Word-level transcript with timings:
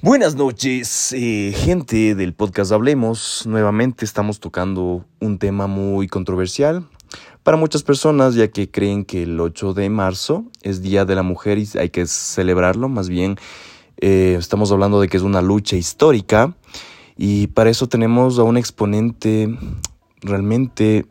Buenas 0.00 0.36
noches, 0.36 1.12
eh, 1.12 1.52
gente 1.56 2.14
del 2.14 2.32
podcast 2.32 2.70
Hablemos. 2.70 3.42
Nuevamente 3.46 4.04
estamos 4.04 4.38
tocando 4.38 5.04
un 5.18 5.38
tema 5.38 5.66
muy 5.66 6.06
controversial 6.06 6.86
para 7.42 7.56
muchas 7.56 7.82
personas, 7.82 8.36
ya 8.36 8.46
que 8.46 8.70
creen 8.70 9.04
que 9.04 9.24
el 9.24 9.40
8 9.40 9.74
de 9.74 9.90
marzo 9.90 10.44
es 10.62 10.82
Día 10.82 11.04
de 11.04 11.16
la 11.16 11.24
Mujer 11.24 11.58
y 11.58 11.68
hay 11.76 11.90
que 11.90 12.06
celebrarlo. 12.06 12.88
Más 12.88 13.08
bien, 13.08 13.38
eh, 13.96 14.36
estamos 14.38 14.70
hablando 14.70 15.00
de 15.00 15.08
que 15.08 15.16
es 15.16 15.24
una 15.24 15.42
lucha 15.42 15.74
histórica 15.74 16.54
y 17.16 17.48
para 17.48 17.68
eso 17.68 17.88
tenemos 17.88 18.38
a 18.38 18.44
un 18.44 18.56
exponente 18.56 19.52
realmente 20.20 21.06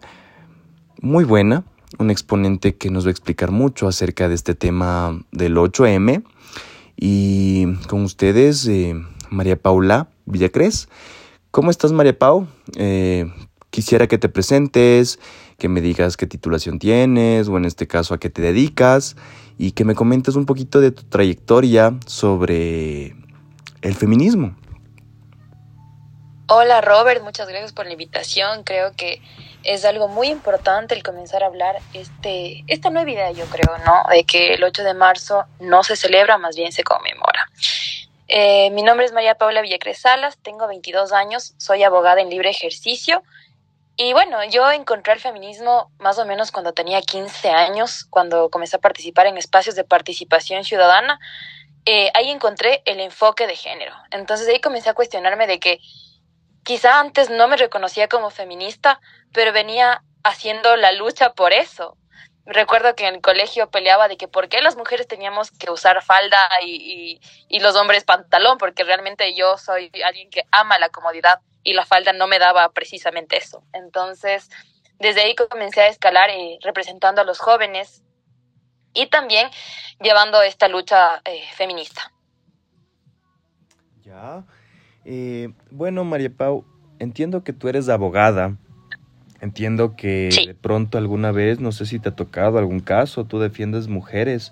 muy 1.01 1.25
buena, 1.25 1.65
un 1.99 2.09
exponente 2.09 2.77
que 2.77 2.89
nos 2.89 3.03
va 3.03 3.09
a 3.09 3.11
explicar 3.11 3.51
mucho 3.51 3.89
acerca 3.89 4.29
de 4.29 4.35
este 4.35 4.55
tema 4.55 5.21
del 5.33 5.57
8M 5.57 6.23
y 6.97 7.75
con 7.87 8.03
ustedes, 8.03 8.67
eh, 8.67 8.95
María 9.29 9.55
Paula 9.55 10.09
Villacrés. 10.25 10.89
¿Cómo 11.51 11.71
estás, 11.71 11.91
María 11.91 12.17
Pau? 12.17 12.47
Eh, 12.75 13.31
quisiera 13.69 14.07
que 14.07 14.17
te 14.17 14.27
presentes, 14.27 15.19
que 15.57 15.69
me 15.69 15.79
digas 15.79 16.17
qué 16.17 16.27
titulación 16.27 16.79
tienes, 16.79 17.47
o 17.47 17.57
en 17.57 17.65
este 17.65 17.87
caso 17.87 18.13
a 18.13 18.19
qué 18.19 18.29
te 18.29 18.41
dedicas, 18.41 19.15
y 19.57 19.71
que 19.71 19.85
me 19.85 19.95
comentes 19.95 20.35
un 20.35 20.45
poquito 20.45 20.81
de 20.81 20.91
tu 20.91 21.03
trayectoria 21.03 21.97
sobre 22.05 23.15
el 23.81 23.93
feminismo. 23.95 24.55
Hola 26.49 26.81
Robert, 26.81 27.23
muchas 27.23 27.47
gracias 27.47 27.73
por 27.73 27.85
la 27.85 27.91
invitación. 27.91 28.63
Creo 28.63 28.93
que 28.93 29.21
es 29.63 29.85
algo 29.85 30.07
muy 30.07 30.27
importante 30.27 30.95
el 30.95 31.03
comenzar 31.03 31.43
a 31.43 31.47
hablar 31.47 31.77
este, 31.93 32.63
esta 32.67 32.89
nueva 32.89 33.09
idea, 33.09 33.31
yo 33.31 33.45
creo, 33.45 33.77
¿no? 33.85 34.03
De 34.09 34.23
que 34.23 34.53
el 34.53 34.63
8 34.63 34.83
de 34.83 34.93
marzo 34.93 35.45
no 35.59 35.83
se 35.83 35.95
celebra, 35.95 36.37
más 36.37 36.55
bien 36.55 36.71
se 36.71 36.83
conmemora. 36.83 37.49
Eh, 38.27 38.69
mi 38.71 38.83
nombre 38.83 39.05
es 39.05 39.13
María 39.13 39.35
Paula 39.35 39.61
Villacres 39.61 39.99
Salas, 39.99 40.37
tengo 40.37 40.67
22 40.67 41.13
años, 41.13 41.53
soy 41.57 41.83
abogada 41.83 42.21
en 42.21 42.29
libre 42.29 42.49
ejercicio. 42.49 43.23
Y 43.95 44.13
bueno, 44.13 44.43
yo 44.45 44.69
encontré 44.71 45.13
el 45.13 45.19
feminismo 45.19 45.91
más 45.97 46.19
o 46.19 46.25
menos 46.25 46.51
cuando 46.51 46.73
tenía 46.73 47.01
15 47.01 47.49
años, 47.49 48.05
cuando 48.09 48.49
comencé 48.49 48.75
a 48.75 48.79
participar 48.79 49.25
en 49.25 49.37
espacios 49.37 49.75
de 49.75 49.83
participación 49.83 50.63
ciudadana. 50.63 51.19
Eh, 51.85 52.11
ahí 52.13 52.29
encontré 52.29 52.83
el 52.85 52.99
enfoque 52.99 53.47
de 53.47 53.55
género. 53.55 53.93
Entonces 54.11 54.47
ahí 54.49 54.59
comencé 54.59 54.89
a 54.89 54.93
cuestionarme 54.93 55.47
de 55.47 55.59
que 55.59 55.79
quizá 56.67 56.99
antes 56.99 57.29
no 57.29 57.47
me 57.47 57.55
reconocía 57.55 58.09
como 58.09 58.29
feminista, 58.29 58.99
pero 59.31 59.53
venía 59.53 60.03
haciendo 60.21 60.75
la 60.75 60.91
lucha 60.91 61.31
por 61.31 61.53
eso. 61.53 61.95
Recuerdo 62.45 62.93
que 62.93 63.07
en 63.07 63.15
el 63.15 63.21
colegio 63.21 63.71
peleaba 63.71 64.09
de 64.09 64.17
que 64.17 64.27
por 64.27 64.49
qué 64.49 64.61
las 64.61 64.75
mujeres 64.75 65.07
teníamos 65.07 65.49
que 65.49 65.71
usar 65.71 66.03
falda 66.03 66.37
y, 66.61 67.21
y, 67.47 67.59
los 67.61 67.77
hombres 67.77 68.03
pantalón, 68.03 68.57
porque 68.57 68.83
realmente 68.83 69.33
yo 69.33 69.57
soy 69.57 69.89
alguien 70.05 70.29
que 70.29 70.43
ama 70.51 70.77
la 70.77 70.89
comodidad 70.89 71.39
y 71.63 71.71
la 71.71 71.85
falda 71.85 72.11
no 72.11 72.27
me 72.27 72.37
daba 72.37 72.67
precisamente 72.73 73.37
eso. 73.37 73.63
Entonces, 73.71 74.49
desde 74.99 75.21
ahí 75.21 75.35
comencé 75.35 75.83
a 75.83 75.87
escalar 75.87 76.29
eh, 76.31 76.57
representando 76.63 77.21
a 77.21 77.23
los 77.23 77.39
jóvenes 77.39 78.03
y 78.93 79.07
también 79.07 79.49
llevando 80.01 80.41
esta 80.41 80.67
lucha 80.67 81.21
eh, 81.23 81.45
feminista. 81.55 82.11
Ya. 84.01 84.43
Eh, 85.09 85.51
bueno, 85.71 86.03
María 86.03 86.29
Pau, 86.29 86.65
entiendo 86.99 87.41
que 87.41 87.53
tú 87.53 87.69
eres 87.69 87.87
abogada. 87.87 88.57
Entiendo 89.39 89.95
que 89.95 90.29
de 90.45 90.53
pronto 90.53 90.97
alguna 90.97 91.31
vez, 91.31 91.59
no 91.59 91.71
sé 91.71 91.85
si 91.85 91.99
te 91.99 92.09
ha 92.09 92.15
tocado 92.15 92.57
algún 92.57 92.81
caso, 92.81 93.23
tú 93.23 93.39
defiendes 93.39 93.87
mujeres 93.87 94.51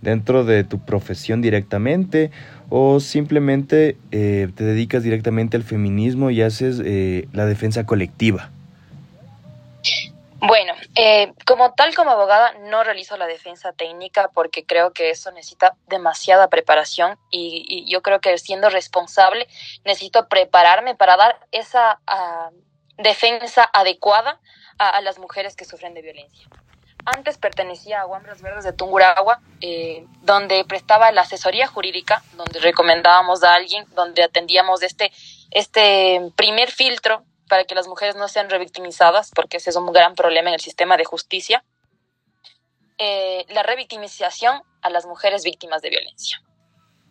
dentro 0.00 0.44
de 0.44 0.64
tu 0.64 0.78
profesión 0.78 1.42
directamente 1.42 2.30
o 2.70 3.00
simplemente 3.00 3.98
eh, 4.12 4.48
te 4.54 4.64
dedicas 4.64 5.02
directamente 5.02 5.56
al 5.56 5.64
feminismo 5.64 6.30
y 6.30 6.40
haces 6.40 6.80
eh, 6.82 7.28
la 7.32 7.44
defensa 7.44 7.84
colectiva. 7.84 8.50
Bueno, 10.42 10.72
eh, 10.96 11.34
como 11.46 11.74
tal 11.74 11.94
como 11.94 12.12
abogada 12.12 12.54
no 12.60 12.82
realizo 12.82 13.18
la 13.18 13.26
defensa 13.26 13.72
técnica 13.72 14.30
porque 14.32 14.64
creo 14.64 14.92
que 14.92 15.10
eso 15.10 15.30
necesita 15.32 15.76
demasiada 15.86 16.48
preparación 16.48 17.18
y, 17.30 17.84
yo 17.90 18.00
creo 18.00 18.20
que 18.20 18.38
siendo 18.38 18.70
responsable 18.70 19.46
necesito 19.84 20.28
prepararme 20.28 20.94
para 20.94 21.18
dar 21.18 21.46
esa 21.52 22.00
ah, 22.06 22.50
defensa 22.96 23.68
adecuada 23.70 24.40
a, 24.78 25.00
las 25.02 25.18
mujeres 25.18 25.56
que 25.56 25.66
sufren 25.66 25.92
de 25.92 26.00
violencia. 26.00 26.48
Antes 27.04 27.36
pertenecía 27.36 28.00
a 28.00 28.04
Guambras 28.04 28.40
Verdes 28.40 28.64
de 28.64 28.72
Tunguragua, 28.72 29.40
eh, 29.60 30.06
donde 30.22 30.64
prestaba 30.64 31.12
la 31.12 31.22
asesoría 31.22 31.66
jurídica, 31.66 32.22
donde 32.34 32.60
recomendábamos 32.60 33.42
a 33.42 33.54
alguien, 33.54 33.84
donde 33.94 34.22
atendíamos 34.22 34.82
este, 34.82 35.12
este 35.50 36.30
primer 36.34 36.70
filtro 36.70 37.24
para 37.50 37.64
que 37.64 37.74
las 37.74 37.88
mujeres 37.88 38.14
no 38.14 38.28
sean 38.28 38.48
revictimizadas, 38.48 39.32
porque 39.34 39.58
ese 39.58 39.70
es 39.70 39.76
un 39.76 39.92
gran 39.92 40.14
problema 40.14 40.48
en 40.48 40.54
el 40.54 40.60
sistema 40.60 40.96
de 40.96 41.04
justicia, 41.04 41.64
eh, 42.96 43.44
la 43.48 43.64
revictimización 43.64 44.62
a 44.82 44.88
las 44.88 45.04
mujeres 45.04 45.42
víctimas 45.42 45.82
de 45.82 45.90
violencia. 45.90 46.40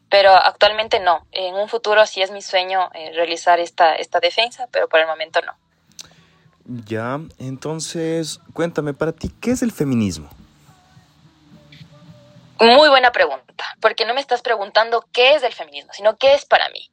Pero 0.09 0.31
actualmente 0.31 0.99
no. 0.99 1.27
En 1.31 1.55
un 1.55 1.67
futuro 1.67 2.05
sí 2.05 2.21
es 2.21 2.31
mi 2.31 2.41
sueño 2.41 2.89
eh, 2.93 3.11
realizar 3.13 3.59
esta, 3.59 3.95
esta 3.95 4.19
defensa, 4.19 4.67
pero 4.71 4.87
por 4.87 5.01
el 5.01 5.07
momento 5.07 5.41
no. 5.41 5.53
Ya, 6.85 7.19
entonces, 7.37 8.39
cuéntame, 8.53 8.93
para 8.93 9.11
ti, 9.11 9.29
¿qué 9.41 9.51
es 9.51 9.61
el 9.61 9.71
feminismo? 9.71 10.29
Muy 12.59 12.89
buena 12.89 13.11
pregunta, 13.11 13.65
porque 13.81 14.05
no 14.05 14.13
me 14.13 14.21
estás 14.21 14.41
preguntando 14.41 15.05
qué 15.11 15.35
es 15.35 15.43
el 15.43 15.53
feminismo, 15.53 15.91
sino 15.93 16.17
qué 16.17 16.33
es 16.33 16.45
para 16.45 16.69
mí. 16.69 16.89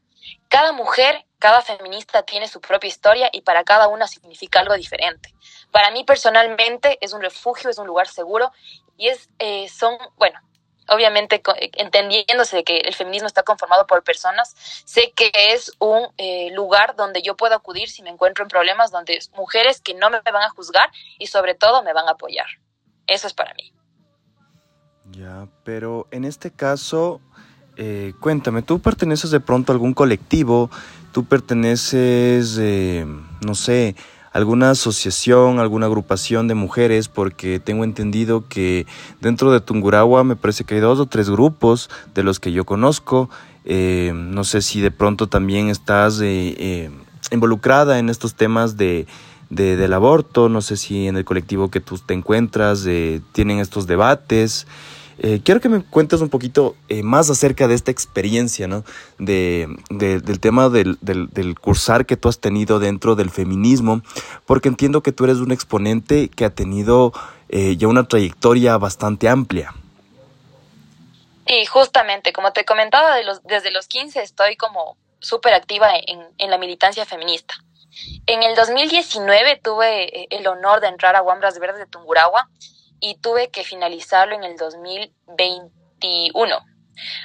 Cada 0.48 0.72
mujer, 0.72 1.24
cada 1.38 1.62
feminista 1.62 2.22
tiene 2.22 2.48
su 2.48 2.60
propia 2.60 2.88
historia 2.88 3.30
y 3.32 3.42
para 3.42 3.64
cada 3.64 3.88
una 3.88 4.06
significa 4.06 4.60
algo 4.60 4.74
diferente. 4.74 5.34
Para 5.70 5.90
mí 5.90 6.04
personalmente 6.04 6.98
es 7.00 7.12
un 7.12 7.22
refugio, 7.22 7.70
es 7.70 7.78
un 7.78 7.86
lugar 7.86 8.08
seguro 8.08 8.52
y 8.96 9.08
es, 9.08 9.28
eh, 9.38 9.68
son, 9.68 9.96
bueno, 10.16 10.40
obviamente 10.88 11.42
entendiéndose 11.74 12.64
que 12.64 12.78
el 12.78 12.94
feminismo 12.94 13.26
está 13.26 13.42
conformado 13.42 13.86
por 13.86 14.02
personas, 14.02 14.54
sé 14.84 15.12
que 15.12 15.30
es 15.34 15.72
un 15.78 16.08
eh, 16.16 16.50
lugar 16.52 16.96
donde 16.96 17.22
yo 17.22 17.36
puedo 17.36 17.54
acudir 17.54 17.88
si 17.90 18.02
me 18.02 18.10
encuentro 18.10 18.44
en 18.44 18.48
problemas, 18.48 18.90
donde 18.90 19.18
mujeres 19.34 19.80
que 19.80 19.94
no 19.94 20.10
me 20.10 20.20
van 20.20 20.42
a 20.42 20.50
juzgar 20.50 20.90
y 21.18 21.26
sobre 21.26 21.54
todo 21.54 21.82
me 21.82 21.92
van 21.92 22.08
a 22.08 22.12
apoyar. 22.12 22.46
Eso 23.06 23.26
es 23.26 23.34
para 23.34 23.54
mí. 23.54 23.72
Ya, 25.10 25.48
pero 25.64 26.08
en 26.10 26.24
este 26.24 26.50
caso, 26.50 27.20
eh, 27.76 28.14
cuéntame, 28.20 28.62
¿tú 28.62 28.78
perteneces 28.78 29.30
de 29.30 29.40
pronto 29.40 29.70
a 29.70 29.74
algún 29.74 29.92
colectivo? 29.92 30.70
¿Tú 31.12 31.24
perteneces, 31.24 32.56
eh, 32.58 33.06
no 33.44 33.54
sé, 33.54 33.96
alguna 34.32 34.70
asociación, 34.70 35.58
alguna 35.58 35.86
agrupación 35.86 36.48
de 36.48 36.54
mujeres? 36.54 37.08
Porque 37.08 37.60
tengo 37.60 37.84
entendido 37.84 38.44
que 38.48 38.86
dentro 39.20 39.52
de 39.52 39.60
Tungurahua 39.60 40.24
me 40.24 40.36
parece 40.36 40.64
que 40.64 40.76
hay 40.76 40.80
dos 40.80 41.00
o 41.00 41.06
tres 41.06 41.28
grupos 41.28 41.90
de 42.14 42.22
los 42.22 42.40
que 42.40 42.52
yo 42.52 42.64
conozco. 42.64 43.28
Eh, 43.64 44.12
no 44.14 44.44
sé 44.44 44.62
si 44.62 44.80
de 44.80 44.90
pronto 44.90 45.26
también 45.26 45.68
estás 45.68 46.22
involucrada 47.30 47.98
en 47.98 48.08
estos 48.08 48.34
temas 48.34 48.76
de, 48.76 49.06
del 49.50 49.92
aborto, 49.92 50.48
no 50.48 50.62
sé 50.62 50.76
si 50.76 51.08
en 51.08 51.16
el 51.16 51.24
colectivo 51.24 51.70
que 51.70 51.80
tú 51.80 51.98
te 51.98 52.14
encuentras 52.14 52.86
tienen 53.32 53.58
estos 53.58 53.86
debates. 53.86 54.66
Eh, 55.18 55.40
quiero 55.42 55.60
que 55.60 55.70
me 55.70 55.82
cuentes 55.82 56.20
un 56.20 56.28
poquito 56.28 56.76
eh, 56.88 57.02
más 57.02 57.30
acerca 57.30 57.66
de 57.68 57.74
esta 57.74 57.90
experiencia, 57.90 58.68
¿no? 58.68 58.84
De, 59.18 59.66
del 59.88 60.40
tema 60.40 60.68
del, 60.68 60.98
cursar 61.60 62.04
que 62.04 62.18
tú 62.18 62.28
has 62.28 62.38
tenido 62.38 62.78
dentro 62.78 63.14
del 63.14 63.30
feminismo, 63.30 64.02
porque 64.44 64.68
entiendo 64.68 65.02
que 65.02 65.12
tú 65.12 65.24
eres 65.24 65.38
un 65.38 65.52
exponente 65.52 66.28
que 66.28 66.44
ha 66.44 66.50
tenido 66.50 67.12
eh, 67.48 67.76
ya 67.76 67.88
una 67.88 68.06
trayectoria 68.06 68.76
bastante 68.76 69.28
amplia. 69.28 69.72
Y 71.46 71.64
justamente, 71.64 72.32
como 72.32 72.52
te 72.52 72.64
comentaba, 72.64 73.16
desde 73.44 73.70
los 73.70 73.86
15 73.86 74.20
estoy 74.22 74.56
como 74.56 74.96
súper 75.20 75.54
activa 75.54 75.88
en, 75.94 76.20
en 76.36 76.50
la 76.50 76.58
militancia 76.58 77.06
feminista. 77.06 77.54
En 78.26 78.42
el 78.42 78.54
2019 78.54 79.60
tuve 79.62 80.26
el 80.28 80.46
honor 80.46 80.80
de 80.80 80.88
entrar 80.88 81.16
a 81.16 81.20
Guambras 81.20 81.58
Verdes 81.58 81.78
de 81.78 81.86
Tungurahua 81.86 82.50
y 83.00 83.16
tuve 83.16 83.50
que 83.50 83.64
finalizarlo 83.64 84.34
en 84.34 84.44
el 84.44 84.56
2021 84.56 86.64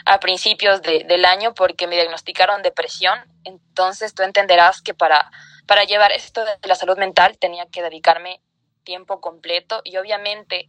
a 0.06 0.20
principios 0.20 0.82
del 0.82 1.26
año 1.26 1.54
porque 1.54 1.88
me 1.88 1.96
diagnosticaron 1.96 2.62
depresión. 2.62 3.20
Entonces 3.44 4.14
tú 4.14 4.24
entenderás 4.24 4.82
que 4.82 4.94
para, 4.94 5.32
para 5.66 5.84
llevar 5.84 6.12
esto 6.12 6.44
de 6.44 6.68
la 6.68 6.76
salud 6.76 6.98
mental 6.98 7.38
tenía 7.38 7.66
que 7.68 7.82
dedicarme 7.82 8.42
tiempo 8.84 9.22
completo 9.22 9.82
y 9.84 9.98
obviamente 9.98 10.68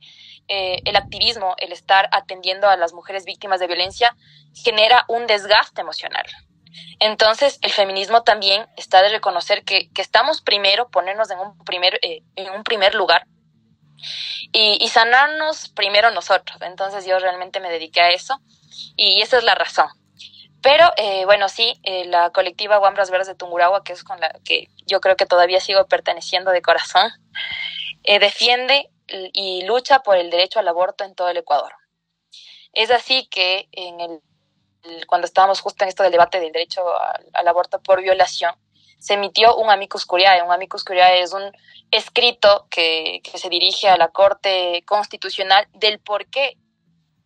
eh, 0.49 0.83
el 0.85 0.97
activismo, 0.97 1.55
el 1.59 1.73
estar 1.73 2.09
atendiendo 2.13 2.69
a 2.69 2.77
las 2.77 2.93
mujeres 2.93 3.25
víctimas 3.25 3.59
de 3.59 3.67
violencia 3.67 4.15
genera 4.55 5.05
un 5.09 5.27
desgaste 5.27 5.81
emocional. 5.81 6.27
Entonces 7.01 7.59
el 7.63 7.71
feminismo 7.71 8.23
también 8.23 8.67
está 8.77 9.03
de 9.03 9.09
reconocer 9.09 9.65
que, 9.65 9.91
que 9.91 10.03
estamos 10.03 10.43
primero, 10.43 10.91
ponernos 10.91 11.31
en 11.31 11.39
un 11.39 11.59
primer, 11.65 11.99
eh, 12.03 12.23
en 12.37 12.51
un 12.51 12.65
primer 12.65 12.95
lugar 12.95 13.27
y, 14.53 14.89
sanarnos 14.89 15.69
primero 15.71 16.11
nosotros. 16.11 16.61
Entonces 16.63 17.07
yo 17.07 17.19
realmente 17.19 17.61
me 17.61 17.71
dediqué 17.71 18.01
a 18.01 18.11
eso 18.11 18.41
y 18.97 19.21
esa 19.23 19.39
es 19.39 19.45
la 19.45 19.55
razón. 19.55 19.89
Pero 20.63 20.91
eh, 20.97 21.25
bueno, 21.25 21.49
sí, 21.49 21.79
eh, 21.83 22.05
la 22.05 22.31
colectiva 22.31 22.77
Guambras 22.77 23.11
Verdes 23.11 23.27
de 23.27 23.35
Tungurahua, 23.35 23.83
que 23.83 23.93
es 23.93 24.05
con 24.05 24.21
la 24.21 24.31
que 24.45 24.69
yo 24.87 25.01
creo 25.01 25.17
que 25.17 25.27
todavía 25.27 25.61
sigo 25.61 25.87
perteneciendo 25.87 26.53
de 26.53 26.63
corazón, 26.63 27.11
eh, 28.05 28.21
defiende 28.21 28.89
y 29.09 29.65
lucha 29.65 29.99
por 30.01 30.17
el 30.17 30.31
derecho 30.31 30.61
al 30.61 30.69
aborto 30.69 31.05
en 31.05 31.15
todo 31.15 31.29
el 31.29 31.37
Ecuador. 31.37 31.73
Es 32.73 32.91
así 32.91 33.27
que 33.27 33.69
cuando 35.07 35.27
estábamos 35.27 35.61
justo 35.61 35.85
en 35.85 35.89
esto 35.89 36.03
del 36.03 36.13
debate 36.13 36.41
del 36.41 36.53
derecho 36.53 36.83
al, 37.35 37.49
aborto 37.49 37.83
por 37.83 38.01
violación, 38.01 38.55
se 39.03 39.15
emitió 39.15 39.57
un 39.57 39.69
amicus 39.69 40.07
curiae. 40.07 40.43
Un 40.43 40.53
amicus 40.53 40.85
curiae 40.85 41.23
es 41.23 41.33
un 41.33 41.43
escrito 41.91 42.69
que, 42.71 43.21
que 43.25 43.37
se 43.37 43.49
dirige 43.49 43.89
a 43.89 43.97
la 43.97 44.09
Corte 44.09 44.85
Constitucional 44.87 45.67
del 45.73 45.99
por 45.99 46.27
qué 46.27 46.57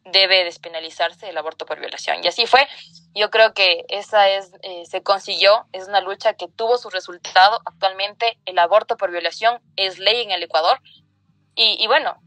debe 0.06 0.44
despenalizarse 0.44 1.28
el 1.28 1.36
aborto 1.36 1.66
por 1.66 1.78
violación. 1.78 2.24
Y 2.24 2.28
así 2.28 2.46
fue. 2.46 2.66
Yo 3.14 3.30
creo 3.30 3.52
que 3.52 3.84
esa 3.88 4.30
es, 4.30 4.52
eh, 4.62 4.84
se 4.86 5.02
consiguió, 5.02 5.66
es 5.72 5.86
una 5.86 6.00
lucha 6.00 6.32
que 6.32 6.48
tuvo 6.48 6.78
su 6.78 6.88
resultado. 6.88 7.60
Actualmente 7.66 8.38
el 8.46 8.58
aborto 8.58 8.96
por 8.96 9.10
violación 9.10 9.60
es 9.76 9.98
ley 9.98 10.22
en 10.22 10.30
el 10.30 10.42
Ecuador. 10.42 10.80
Y, 11.58 11.86
bueno, 11.86 12.22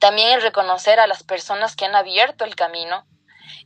también 0.00 0.30
el 0.30 0.42
reconocer 0.42 0.98
a 0.98 1.06
las 1.06 1.22
personas 1.22 1.76
que 1.76 1.84
han 1.84 1.94
abierto 1.94 2.44
el 2.44 2.56
camino 2.56 3.06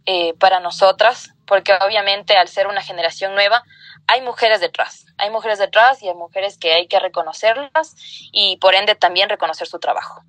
eh, 0.05 0.35
para 0.35 0.61
nosotras, 0.61 1.31
porque 1.47 1.73
obviamente 1.87 2.37
al 2.37 2.49
ser 2.49 2.67
una 2.67 2.83
generación 2.83 3.35
nueva, 3.35 3.63
hay 4.07 4.21
mujeres 4.23 4.61
detrás, 4.61 5.07
hay 5.19 5.31
mujeres 5.31 5.59
detrás 5.59 6.03
y 6.03 6.09
hay 6.09 6.15
mujeres 6.15 6.59
que 6.59 6.73
hay 6.73 6.89
que 6.89 6.99
reconocerlas 7.01 7.95
y 8.33 8.59
por 8.59 8.75
ende 8.75 8.95
también 8.95 9.29
reconocer 9.29 9.67
su 9.67 9.79
trabajo. 9.79 10.23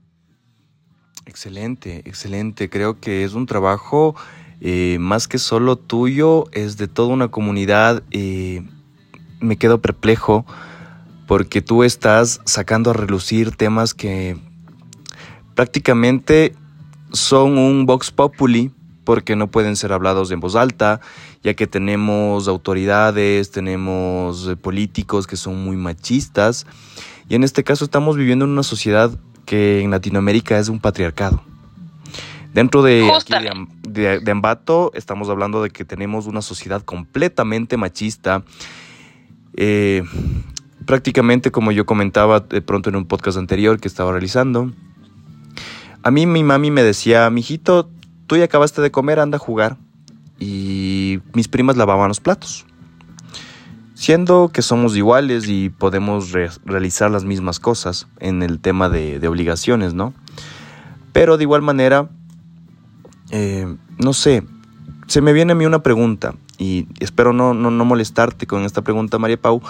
Excelente, 1.25 2.03
excelente. 2.05 2.69
Creo 2.69 2.99
que 2.99 3.23
es 3.23 3.33
un 3.33 3.45
trabajo 3.45 4.15
eh, 4.61 4.97
más 4.99 5.27
que 5.27 5.37
solo 5.37 5.75
tuyo, 5.75 6.45
es 6.53 6.77
de 6.77 6.87
toda 6.87 7.09
una 7.09 7.27
comunidad. 7.27 8.01
Eh, 8.11 8.63
me 9.39 9.57
quedo 9.57 9.81
perplejo 9.81 10.45
porque 11.27 11.61
tú 11.61 11.83
estás 11.83 12.39
sacando 12.45 12.91
a 12.91 12.93
relucir 12.93 13.55
temas 13.55 13.93
que 13.93 14.37
prácticamente 15.53 16.55
son 17.11 17.57
un 17.57 17.85
vox 17.85 18.11
populi 18.11 18.71
porque 19.07 19.37
no 19.37 19.47
pueden 19.47 19.77
ser 19.77 19.93
hablados 19.93 20.31
en 20.31 20.41
voz 20.41 20.57
alta, 20.57 20.99
ya 21.41 21.53
que 21.53 21.65
tenemos 21.65 22.49
autoridades, 22.49 23.51
tenemos 23.51 24.49
eh, 24.49 24.57
políticos 24.57 25.25
que 25.25 25.37
son 25.37 25.63
muy 25.63 25.77
machistas 25.77 26.67
y 27.29 27.35
en 27.35 27.45
este 27.45 27.63
caso 27.63 27.85
estamos 27.85 28.17
viviendo 28.17 28.43
en 28.43 28.51
una 28.51 28.63
sociedad 28.63 29.09
que 29.45 29.79
en 29.79 29.91
Latinoamérica 29.91 30.59
es 30.59 30.67
un 30.67 30.81
patriarcado. 30.81 31.41
Dentro 32.53 32.83
de, 32.83 33.09
de, 33.87 34.29
Ambato 34.29 34.91
estamos 34.93 35.29
hablando 35.29 35.63
de 35.63 35.69
que 35.69 35.85
tenemos 35.85 36.27
una 36.27 36.41
sociedad 36.41 36.81
completamente 36.81 37.77
machista. 37.77 38.43
Eh, 39.55 40.03
prácticamente 40.85 41.49
como 41.49 41.71
yo 41.71 41.85
comentaba 41.85 42.41
de 42.41 42.61
pronto 42.61 42.89
en 42.89 42.97
un 42.97 43.05
podcast 43.05 43.37
anterior 43.37 43.79
que 43.79 43.87
estaba 43.87 44.11
realizando, 44.11 44.73
a 46.03 46.11
mí 46.11 46.25
mi 46.25 46.43
mami 46.43 46.71
me 46.71 46.83
decía, 46.83 47.29
mijito, 47.29 47.89
tú 48.27 48.37
ya 48.37 48.45
acabaste 48.45 48.81
de 48.81 48.91
comer, 48.91 49.19
anda 49.19 49.37
a 49.37 49.39
jugar. 49.39 49.77
Y 50.39 51.19
mis 51.33 51.47
primas 51.47 51.77
lavaban 51.77 52.09
los 52.09 52.19
platos 52.19 52.67
siendo 53.97 54.51
que 54.53 54.61
somos 54.61 54.95
iguales 54.95 55.47
y 55.47 55.69
podemos 55.71 56.31
realizar 56.31 57.09
las 57.09 57.25
mismas 57.25 57.59
cosas 57.59 58.07
en 58.19 58.43
el 58.43 58.59
tema 58.59 58.89
de, 58.89 59.27
obligaciones, 59.27 59.95
¿no? 59.95 60.13
Pero 61.13 61.37
de 61.37 61.43
igual 61.43 61.63
manera, 61.63 62.07
eh, 63.31 63.75
no 63.97 64.13
sé, 64.13 64.43
se 65.07 65.19
me 65.21 65.33
viene 65.33 65.53
a 65.53 65.55
mí 65.55 65.65
una 65.65 65.81
pregunta 65.81 66.35
y 66.59 66.85
espero 66.99 67.33
no, 67.33 67.55
no, 67.55 67.85
molestarte 67.85 68.45
con 68.45 68.65
esta 68.65 68.83
pregunta, 68.83 69.17
María 69.17 69.41
Pau, 69.41 69.63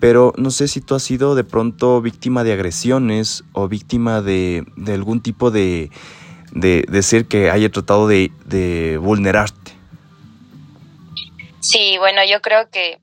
pero 0.00 0.32
no 0.36 0.50
sé 0.50 0.66
si 0.66 0.80
tú 0.80 0.96
has 0.96 1.04
sido 1.04 1.36
de 1.36 1.44
pronto 1.44 2.02
víctima 2.02 2.42
de 2.42 2.54
agresiones 2.54 3.44
o 3.52 3.68
víctima 3.68 4.22
de, 4.22 4.66
algún 4.88 5.20
tipo 5.20 5.52
de, 5.52 5.92
de, 6.52 7.02
ser 7.02 7.26
que 7.26 7.50
haya 7.50 7.70
tratado 7.70 8.08
de, 8.08 8.30
de 8.44 8.98
vulnerarte. 8.98 9.72
Sí, 11.60 11.96
bueno, 11.98 12.22
yo 12.24 12.40
creo 12.40 12.70
que 12.70 13.00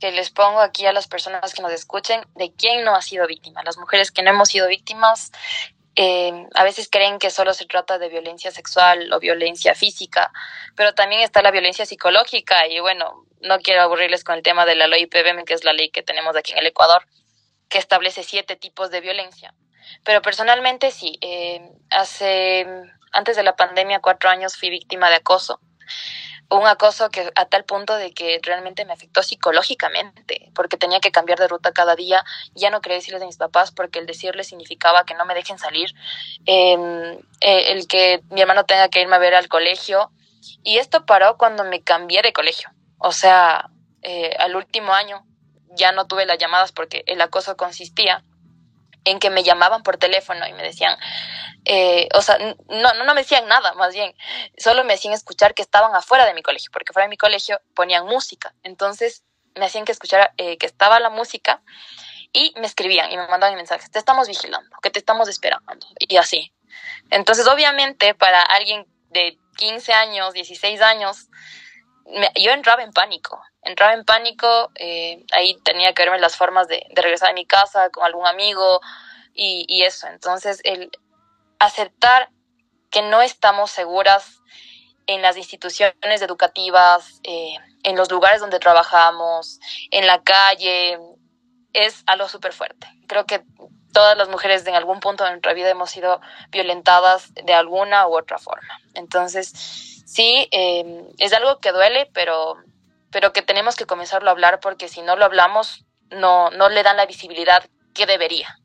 que 0.00 0.10
les 0.10 0.30
pongo 0.30 0.60
aquí 0.60 0.86
a 0.86 0.92
las 0.92 1.06
personas 1.06 1.52
que 1.52 1.62
nos 1.62 1.72
escuchen 1.72 2.22
de 2.34 2.50
quién 2.52 2.84
no 2.84 2.96
ha 2.96 3.02
sido 3.02 3.26
víctima. 3.26 3.62
Las 3.62 3.76
mujeres 3.76 4.10
que 4.10 4.22
no 4.22 4.30
hemos 4.30 4.48
sido 4.48 4.66
víctimas 4.66 5.30
eh, 5.96 6.46
a 6.54 6.64
veces 6.64 6.88
creen 6.90 7.18
que 7.18 7.30
solo 7.30 7.52
se 7.52 7.66
trata 7.66 7.98
de 7.98 8.08
violencia 8.08 8.50
sexual 8.50 9.12
o 9.12 9.20
violencia 9.20 9.74
física, 9.74 10.32
pero 10.74 10.94
también 10.94 11.20
está 11.20 11.42
la 11.42 11.50
violencia 11.50 11.84
psicológica 11.84 12.66
y 12.68 12.80
bueno, 12.80 13.26
no 13.42 13.58
quiero 13.58 13.82
aburrirles 13.82 14.24
con 14.24 14.36
el 14.36 14.42
tema 14.42 14.64
de 14.64 14.76
la 14.76 14.86
ley 14.86 15.02
IPVM, 15.02 15.44
que 15.44 15.54
es 15.54 15.64
la 15.64 15.72
ley 15.72 15.90
que 15.90 16.02
tenemos 16.02 16.36
aquí 16.36 16.52
en 16.52 16.58
el 16.58 16.66
Ecuador, 16.66 17.04
que 17.68 17.78
establece 17.78 18.22
siete 18.22 18.56
tipos 18.56 18.90
de 18.90 19.00
violencia. 19.00 19.52
Pero 20.04 20.22
personalmente 20.22 20.90
sí, 20.90 21.18
eh, 21.20 21.70
hace, 21.90 22.66
antes 23.12 23.36
de 23.36 23.42
la 23.42 23.56
pandemia, 23.56 24.00
cuatro 24.00 24.30
años 24.30 24.56
fui 24.56 24.70
víctima 24.70 25.08
de 25.08 25.16
acoso. 25.16 25.60
Un 26.48 26.66
acoso 26.66 27.10
que 27.10 27.30
a 27.36 27.44
tal 27.44 27.64
punto 27.64 27.94
de 27.94 28.12
que 28.12 28.40
realmente 28.42 28.84
me 28.84 28.92
afectó 28.92 29.22
psicológicamente, 29.22 30.50
porque 30.54 30.76
tenía 30.76 30.98
que 30.98 31.12
cambiar 31.12 31.38
de 31.38 31.46
ruta 31.46 31.72
cada 31.72 31.94
día, 31.94 32.24
ya 32.54 32.70
no 32.70 32.80
quería 32.80 32.98
decirles 32.98 33.22
a 33.22 33.26
mis 33.26 33.36
papás 33.36 33.70
porque 33.70 34.00
el 34.00 34.06
decirles 34.06 34.48
significaba 34.48 35.04
que 35.04 35.14
no 35.14 35.24
me 35.26 35.34
dejen 35.34 35.58
salir, 35.60 35.94
em, 36.46 37.18
eh, 37.40 37.72
el 37.72 37.86
que 37.86 38.22
mi 38.30 38.40
hermano 38.40 38.64
tenga 38.64 38.88
que 38.88 39.00
irme 39.00 39.14
a 39.14 39.20
ver 39.20 39.36
al 39.36 39.46
colegio, 39.46 40.10
y 40.64 40.78
esto 40.78 41.06
paró 41.06 41.36
cuando 41.36 41.62
me 41.62 41.82
cambié 41.82 42.20
de 42.22 42.32
colegio, 42.32 42.70
o 42.98 43.12
sea, 43.12 43.70
eh, 44.02 44.34
al 44.40 44.56
último 44.56 44.92
año 44.92 45.24
ya 45.76 45.92
no 45.92 46.06
tuve 46.06 46.26
las 46.26 46.38
llamadas 46.38 46.72
porque 46.72 47.04
el 47.06 47.20
acoso 47.20 47.56
consistía 47.56 48.24
en 49.04 49.18
que 49.18 49.30
me 49.30 49.42
llamaban 49.42 49.82
por 49.82 49.96
teléfono 49.96 50.46
y 50.46 50.52
me 50.52 50.62
decían, 50.62 50.96
eh, 51.64 52.08
o 52.14 52.22
sea, 52.22 52.38
no, 52.38 52.94
no, 52.94 53.14
me 53.14 53.22
decían 53.22 53.46
nada, 53.48 53.72
más 53.74 53.94
bien, 53.94 54.14
solo 54.56 54.84
me 54.84 54.94
hacían 54.94 55.14
escuchar 55.14 55.54
que 55.54 55.62
estaban 55.62 55.94
afuera 55.94 56.26
de 56.26 56.34
mi 56.34 56.42
colegio, 56.42 56.70
porque 56.72 56.92
fuera 56.92 57.06
de 57.06 57.10
mi 57.10 57.16
colegio 57.16 57.60
ponían 57.74 58.06
música, 58.06 58.54
entonces 58.62 59.24
me 59.54 59.66
hacían 59.66 59.84
que 59.84 59.92
escuchara 59.92 60.32
eh, 60.36 60.58
que 60.58 60.66
estaba 60.66 61.00
la 61.00 61.10
música 61.10 61.62
y 62.32 62.54
me 62.56 62.66
escribían 62.66 63.10
y 63.10 63.16
me 63.16 63.26
mandaban 63.26 63.56
mensajes, 63.56 63.90
te 63.90 63.98
estamos 63.98 64.28
vigilando, 64.28 64.76
que 64.82 64.90
te 64.90 64.98
estamos 64.98 65.28
esperando, 65.28 65.86
y 65.98 66.16
así. 66.16 66.52
Entonces, 67.10 67.46
obviamente, 67.48 68.14
para 68.14 68.42
alguien 68.42 68.86
de 69.10 69.38
15 69.56 69.92
años, 69.92 70.32
16 70.32 70.80
años, 70.82 71.28
yo 72.36 72.52
entraba 72.52 72.82
en 72.82 72.92
pánico, 72.92 73.42
entraba 73.62 73.94
en 73.94 74.04
pánico, 74.04 74.70
eh, 74.74 75.24
ahí 75.32 75.56
tenía 75.62 75.92
que 75.92 76.02
verme 76.02 76.18
las 76.18 76.36
formas 76.36 76.68
de, 76.68 76.84
regresar 76.94 77.30
a 77.30 77.34
mi 77.34 77.46
casa 77.46 77.90
con 77.90 78.04
algún 78.04 78.26
amigo 78.26 78.80
y, 79.34 79.64
y, 79.68 79.84
eso. 79.84 80.06
Entonces, 80.08 80.60
el 80.64 80.90
aceptar 81.58 82.30
que 82.90 83.02
no 83.02 83.22
estamos 83.22 83.70
seguras 83.70 84.40
en 85.06 85.22
las 85.22 85.36
instituciones 85.36 86.22
educativas, 86.22 87.20
eh, 87.24 87.54
en 87.82 87.96
los 87.96 88.10
lugares 88.10 88.40
donde 88.40 88.58
trabajamos, 88.58 89.58
en 89.90 90.06
la 90.06 90.22
calle, 90.22 90.98
es 91.72 92.02
algo 92.06 92.28
súper 92.28 92.52
fuerte. 92.52 92.86
Creo 93.06 93.26
que 93.26 93.42
todas 93.92 94.16
las 94.16 94.28
mujeres 94.28 94.66
en 94.66 94.74
algún 94.74 95.00
punto 95.00 95.24
de 95.24 95.30
nuestra 95.30 95.54
vida 95.54 95.70
hemos 95.70 95.90
sido 95.90 96.20
violentadas 96.50 97.32
de 97.34 97.54
alguna 97.54 98.06
u 98.06 98.16
otra 98.16 98.38
forma. 98.38 98.80
Entonces, 98.94 99.48
sí, 100.06 100.48
eh, 100.50 101.04
es 101.18 101.32
algo 101.32 101.58
que 101.58 101.72
duele, 101.72 102.08
pero 102.12 102.56
pero 103.10 103.32
que 103.32 103.42
tenemos 103.42 103.76
que 103.76 103.86
comenzarlo 103.86 104.28
a 104.28 104.32
hablar 104.32 104.60
porque 104.60 104.88
si 104.88 105.02
no 105.02 105.16
lo 105.16 105.24
hablamos, 105.24 105.84
no, 106.10 106.50
no 106.50 106.68
le 106.68 106.82
dan 106.82 106.96
la 106.96 107.06
visibilidad 107.06 107.64
que 107.92 108.06
debería. 108.06 108.58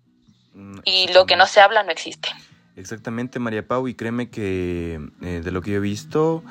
Mm, 0.53 0.79
y 0.83 1.11
lo 1.13 1.25
que 1.25 1.35
no 1.35 1.47
se 1.47 1.61
habla 1.61 1.83
no 1.83 1.91
existe. 1.91 2.29
Exactamente, 2.75 3.39
María 3.39 3.67
Pau, 3.67 3.87
y 3.87 3.95
créeme 3.95 4.29
que 4.29 4.99
eh, 5.21 5.41
de 5.43 5.51
lo 5.51 5.61
que 5.61 5.71
yo 5.71 5.77
he 5.77 5.81
visto, 5.81 6.43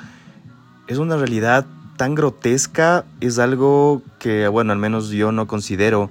es 0.89 0.99
una 0.99 1.17
realidad 1.17 1.67
tan 1.97 2.15
grotesca, 2.15 3.05
es 3.21 3.39
algo 3.39 4.03
que, 4.19 4.49
bueno, 4.49 4.73
al 4.73 4.79
menos 4.79 5.11
yo 5.11 5.33
no 5.33 5.47
considero, 5.47 6.11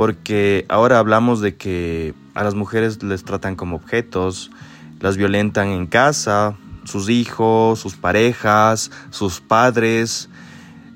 porque 0.00 0.64
ahora 0.70 0.98
hablamos 0.98 1.42
de 1.42 1.56
que 1.56 2.14
a 2.32 2.42
las 2.42 2.54
mujeres 2.54 3.02
les 3.02 3.22
tratan 3.22 3.54
como 3.54 3.76
objetos, 3.76 4.50
las 4.98 5.18
violentan 5.18 5.68
en 5.68 5.86
casa, 5.86 6.56
sus 6.86 7.10
hijos, 7.10 7.80
sus 7.80 7.96
parejas, 7.96 8.90
sus 9.10 9.42
padres, 9.42 10.30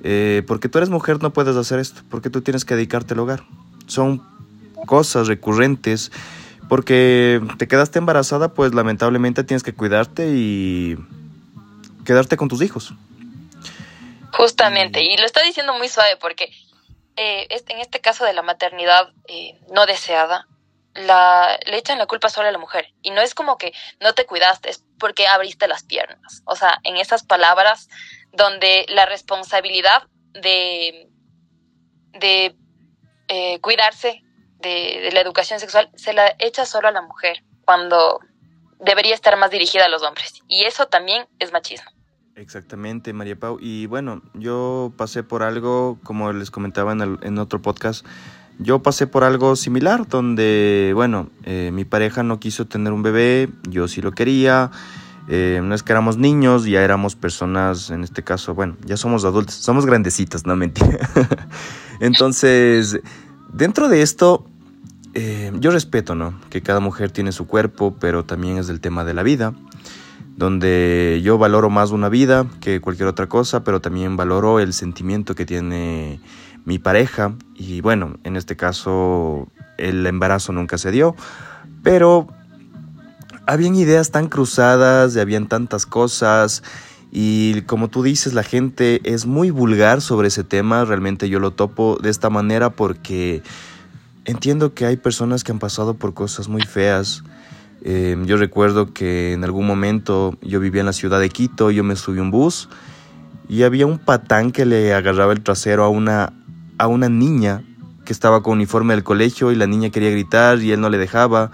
eh, 0.05 0.43
porque 0.47 0.71
tú 0.71 0.79
eres 0.79 0.89
mujer 0.89 1.23
no 1.23 1.35
puedes 1.35 1.55
hacer 1.55 1.81
esto, 1.81 2.01
porque 2.09 2.31
tú 2.31 2.41
tienes 2.41 2.65
que 2.65 2.77
dedicarte 2.77 3.13
al 3.13 3.21
hogar. 3.21 3.45
Son 3.89 4.23
cosas 4.87 5.27
recurrentes, 5.29 6.11
porque 6.71 7.43
te 7.59 7.69
quedaste 7.69 7.99
embarazada, 7.99 8.55
pues 8.55 8.73
lamentablemente 8.73 9.45
tienes 9.45 9.63
que 9.63 9.75
cuidarte 9.75 10.31
y 10.35 10.97
quedarte 12.07 12.39
con 12.39 12.49
tus 12.49 12.63
hijos. 12.63 12.95
Justamente, 14.33 15.03
y 15.03 15.15
lo 15.19 15.27
está 15.27 15.43
diciendo 15.43 15.75
muy 15.75 15.91
suave 15.91 16.17
porque 16.19 16.51
eh, 17.17 17.47
en 17.51 17.79
este 17.81 18.01
caso 18.01 18.25
de 18.25 18.33
la 18.33 18.43
maternidad 18.43 19.13
eh, 19.29 19.61
no 19.73 19.87
deseada, 19.87 20.47
la, 20.95 21.59
le 21.67 21.79
echan 21.79 21.99
la 21.99 22.07
culpa 22.07 22.29
solo 22.29 22.49
a 22.49 22.53
la 22.53 22.59
mujer. 22.59 22.93
Y 23.03 23.11
no 23.11 23.21
es 23.21 23.35
como 23.35 23.59
que 23.59 23.73
no 24.01 24.15
te 24.15 24.27
cuidaste, 24.27 24.71
es 24.71 24.85
porque 24.99 25.27
abriste 25.27 25.69
las 25.69 25.85
piernas. 25.85 26.43
O 26.45 26.57
sea, 26.57 26.81
en 26.85 26.97
esas 26.97 27.25
palabras 27.25 27.89
donde 28.33 28.87
la 28.89 29.07
responsabilidad 29.07 30.05
de, 30.33 31.09
de 32.13 32.57
eh, 33.29 33.61
cuidarse 33.61 34.23
de, 34.59 35.11
la 35.13 35.21
educación 35.21 35.61
sexual 35.61 35.91
se 35.95 36.13
la 36.13 36.35
echa 36.39 36.67
solo 36.67 36.89
a 36.89 36.93
la 36.93 37.03
mujer, 37.03 37.45
cuando 37.65 38.21
debería 38.79 39.15
estar 39.15 39.37
más 39.37 39.51
dirigida 39.51 39.85
a 39.85 39.89
los 39.89 40.03
hombres. 40.03 40.41
Y 40.49 40.65
eso 40.65 40.87
también 40.87 41.27
es 41.39 41.53
machismo. 41.53 41.91
Exactamente, 42.37 43.13
María 43.13 43.37
Pau. 43.37 43.59
Y 43.61 43.87
bueno, 43.87 44.23
yo 44.35 44.93
pasé 44.97 45.23
por 45.23 45.43
algo, 45.43 45.99
como 46.03 46.33
les 46.33 46.51
comentaba 46.51 46.93
en, 46.93 47.19
en 47.23 47.39
otro 47.39 47.63
podcast, 47.63 48.05
yo 48.59 48.83
pasé 48.83 49.07
por 49.07 49.25
algo 49.25 49.57
similar, 49.57 50.07
donde, 50.09 50.93
bueno, 50.95 51.29
eh, 51.45 51.71
mi 51.73 51.85
pareja 51.85 52.23
no 52.23 52.39
quiso 52.39 52.67
tener 52.67 52.93
un 52.93 53.03
bebé, 53.03 53.49
yo 53.69 53.89
sí 53.89 54.01
lo 54.01 54.13
quería. 54.13 54.71
Eh, 55.27 55.61
no 55.63 55.75
es 55.75 55.83
que 55.83 55.93
éramos 55.93 56.19
niños, 56.19 56.65
ya 56.67 56.83
éramos 56.83 57.17
personas, 57.17 57.91
en 57.91 58.05
este 58.05 58.23
caso, 58.23 58.55
bueno, 58.55 58.77
ya 58.85 58.97
somos 58.97 59.25
adultos, 59.25 59.55
somos 59.55 59.87
grandecitos, 59.87 60.45
no 60.45 60.55
mentira. 60.55 60.99
Entonces, 62.01 63.01
dentro 63.53 63.89
de 63.89 64.03
esto, 64.03 64.45
eh, 65.15 65.51
yo 65.59 65.71
respeto, 65.71 66.15
¿no? 66.15 66.35
Que 66.51 66.63
cada 66.63 66.81
mujer 66.81 67.11
tiene 67.11 67.33
su 67.33 67.47
cuerpo, 67.47 67.97
pero 67.99 68.25
también 68.25 68.59
es 68.59 68.69
el 68.69 68.81
tema 68.81 69.05
de 69.05 69.15
la 69.15 69.23
vida, 69.23 69.55
donde 70.37 71.21
yo 71.23 71.39
valoro 71.39 71.71
más 71.71 71.91
una 71.91 72.09
vida 72.09 72.47
que 72.61 72.81
cualquier 72.81 73.09
otra 73.09 73.29
cosa, 73.29 73.65
pero 73.65 73.81
también 73.81 74.17
valoro 74.17 74.61
el 74.61 74.73
sentimiento 74.73 75.35
que 75.35 75.47
tiene 75.47 76.21
mi 76.65 76.79
pareja. 76.79 77.35
Y 77.55 77.81
bueno, 77.81 78.17
en 78.25 78.37
este 78.37 78.57
caso 78.57 79.49
el 79.79 80.07
embarazo 80.07 80.53
nunca 80.53 80.79
se 80.79 80.91
dio, 80.91 81.15
pero 81.83 82.29
habían 83.47 83.75
ideas 83.75 84.11
tan 84.11 84.29
cruzadas, 84.29 85.15
y 85.17 85.21
habían 85.21 85.47
tantas 85.47 85.87
cosas. 85.87 86.63
Y 87.13 87.63
como 87.63 87.89
tú 87.89 88.03
dices, 88.03 88.35
la 88.35 88.43
gente 88.43 89.01
es 89.05 89.27
muy 89.27 89.51
vulgar 89.51 90.01
sobre 90.01 90.29
ese 90.29 90.43
tema, 90.43 90.85
realmente 90.85 91.29
yo 91.29 91.39
lo 91.39 91.53
topo 91.53 91.97
de 92.03 92.11
esta 92.11 92.29
manera 92.29 92.71
porque 92.71 93.43
entiendo 94.25 94.75
que 94.75 94.87
hay 94.87 94.97
personas 94.97 95.45
que 95.45 95.53
han 95.53 95.61
pasado 95.61 95.95
por 95.95 96.15
cosas 96.15 96.49
muy 96.49 96.63
feas. 96.63 97.23
Em, 97.87 98.25
yo 98.25 98.39
recuerdo 98.39 98.95
que 98.95 99.35
en 99.35 99.45
algún 99.45 99.67
momento 99.67 100.39
yo 100.41 100.59
vivía 100.59 100.81
en 100.81 100.87
la 100.87 100.95
ciudad 100.95 101.21
de 101.21 101.29
Quito, 101.29 101.71
yo 101.71 101.85
me 101.85 101.97
subí 101.97 102.19
a 102.19 102.23
un 102.23 102.31
bus 102.31 102.71
y 103.47 103.63
había 103.63 103.85
un 103.85 103.99
patán 103.99 104.53
que 104.53 104.65
le 104.65 104.95
agarraba 104.95 105.35
el 105.35 105.43
trasero 105.43 105.85
a 105.85 105.91
una 105.91 106.33
a 106.79 106.87
una 106.87 107.11
niña 107.11 107.63
que 108.07 108.13
estaba 108.13 108.43
con 108.43 108.55
uniforme 108.55 108.95
del 108.95 109.05
colegio 109.05 109.53
y 109.53 109.55
la 109.55 109.67
niña 109.67 109.91
quería 109.91 110.11
gritar 110.11 110.61
y 110.61 110.73
él 110.73 110.81
no 110.81 110.89
le 110.89 110.97
dejaba. 110.97 111.51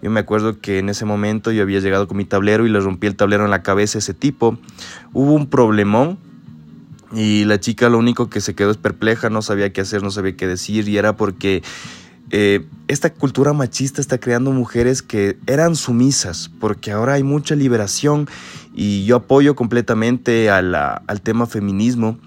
Yo 0.00 0.10
me 0.10 0.20
acuerdo 0.20 0.60
que 0.60 0.78
en 0.78 0.88
ese 0.88 1.04
momento 1.04 1.50
yo 1.50 1.62
había 1.62 1.80
llegado 1.80 2.06
con 2.06 2.16
mi 2.18 2.24
tablero 2.24 2.66
y 2.66 2.70
le 2.70 2.78
rompí 2.78 3.06
el 3.08 3.16
tablero 3.16 3.44
en 3.44 3.50
la 3.50 3.62
cabeza 3.62 3.98
a 3.98 4.00
ese 4.00 4.14
tipo. 4.14 4.58
Hubo 5.12 5.32
un 5.32 5.48
problemón 5.48 6.18
y 7.12 7.44
la 7.44 7.58
chica 7.58 7.88
lo 7.88 7.98
único 7.98 8.28
que 8.28 8.40
se 8.40 8.54
quedó 8.54 8.70
es 8.70 8.76
perpleja, 8.76 9.30
no 9.30 9.42
sabía 9.42 9.72
qué 9.72 9.80
hacer, 9.80 10.02
no 10.02 10.10
sabía 10.10 10.36
qué 10.36 10.46
decir 10.46 10.88
y 10.88 10.98
era 10.98 11.16
porque 11.16 11.62
eh, 12.30 12.66
esta 12.88 13.12
cultura 13.12 13.52
machista 13.52 14.00
está 14.00 14.18
creando 14.18 14.50
mujeres 14.50 15.02
que 15.02 15.36
eran 15.46 15.76
sumisas, 15.76 16.50
porque 16.60 16.90
ahora 16.90 17.14
hay 17.14 17.22
mucha 17.22 17.54
liberación 17.54 18.28
y 18.74 19.04
yo 19.04 19.16
apoyo 19.16 19.54
completamente 19.54 20.50
al 20.50 21.20
tema 21.22 21.46
feminismo, 21.46 22.18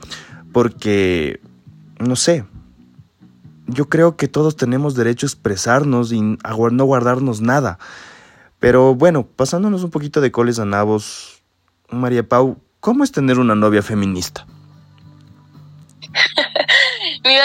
porque 0.53 1.41
no 1.99 2.15
sé, 2.15 2.45
yo 3.67 3.89
creo 3.89 4.15
que 4.15 4.27
todos 4.27 4.55
tenemos 4.55 4.95
derecho 4.95 5.25
a 5.25 5.29
expresarnos 5.29 6.11
y 6.11 6.21
no 6.21 6.85
guardarnos 6.85 7.41
nada. 7.41 7.79
Pero 8.59 8.95
bueno, 8.95 9.27
pasándonos 9.27 9.83
un 9.83 9.91
poquito 9.91 10.21
de 10.21 10.31
coles 10.31 10.57
a 10.57 10.65
nabos, 10.65 11.43
María 11.89 12.27
Pau, 12.27 12.59
¿cómo 12.79 13.03
es 13.03 13.11
tener 13.11 13.39
una 13.39 13.55
novia 13.55 13.83
feminista? 13.83 14.47
Mi 17.23 17.35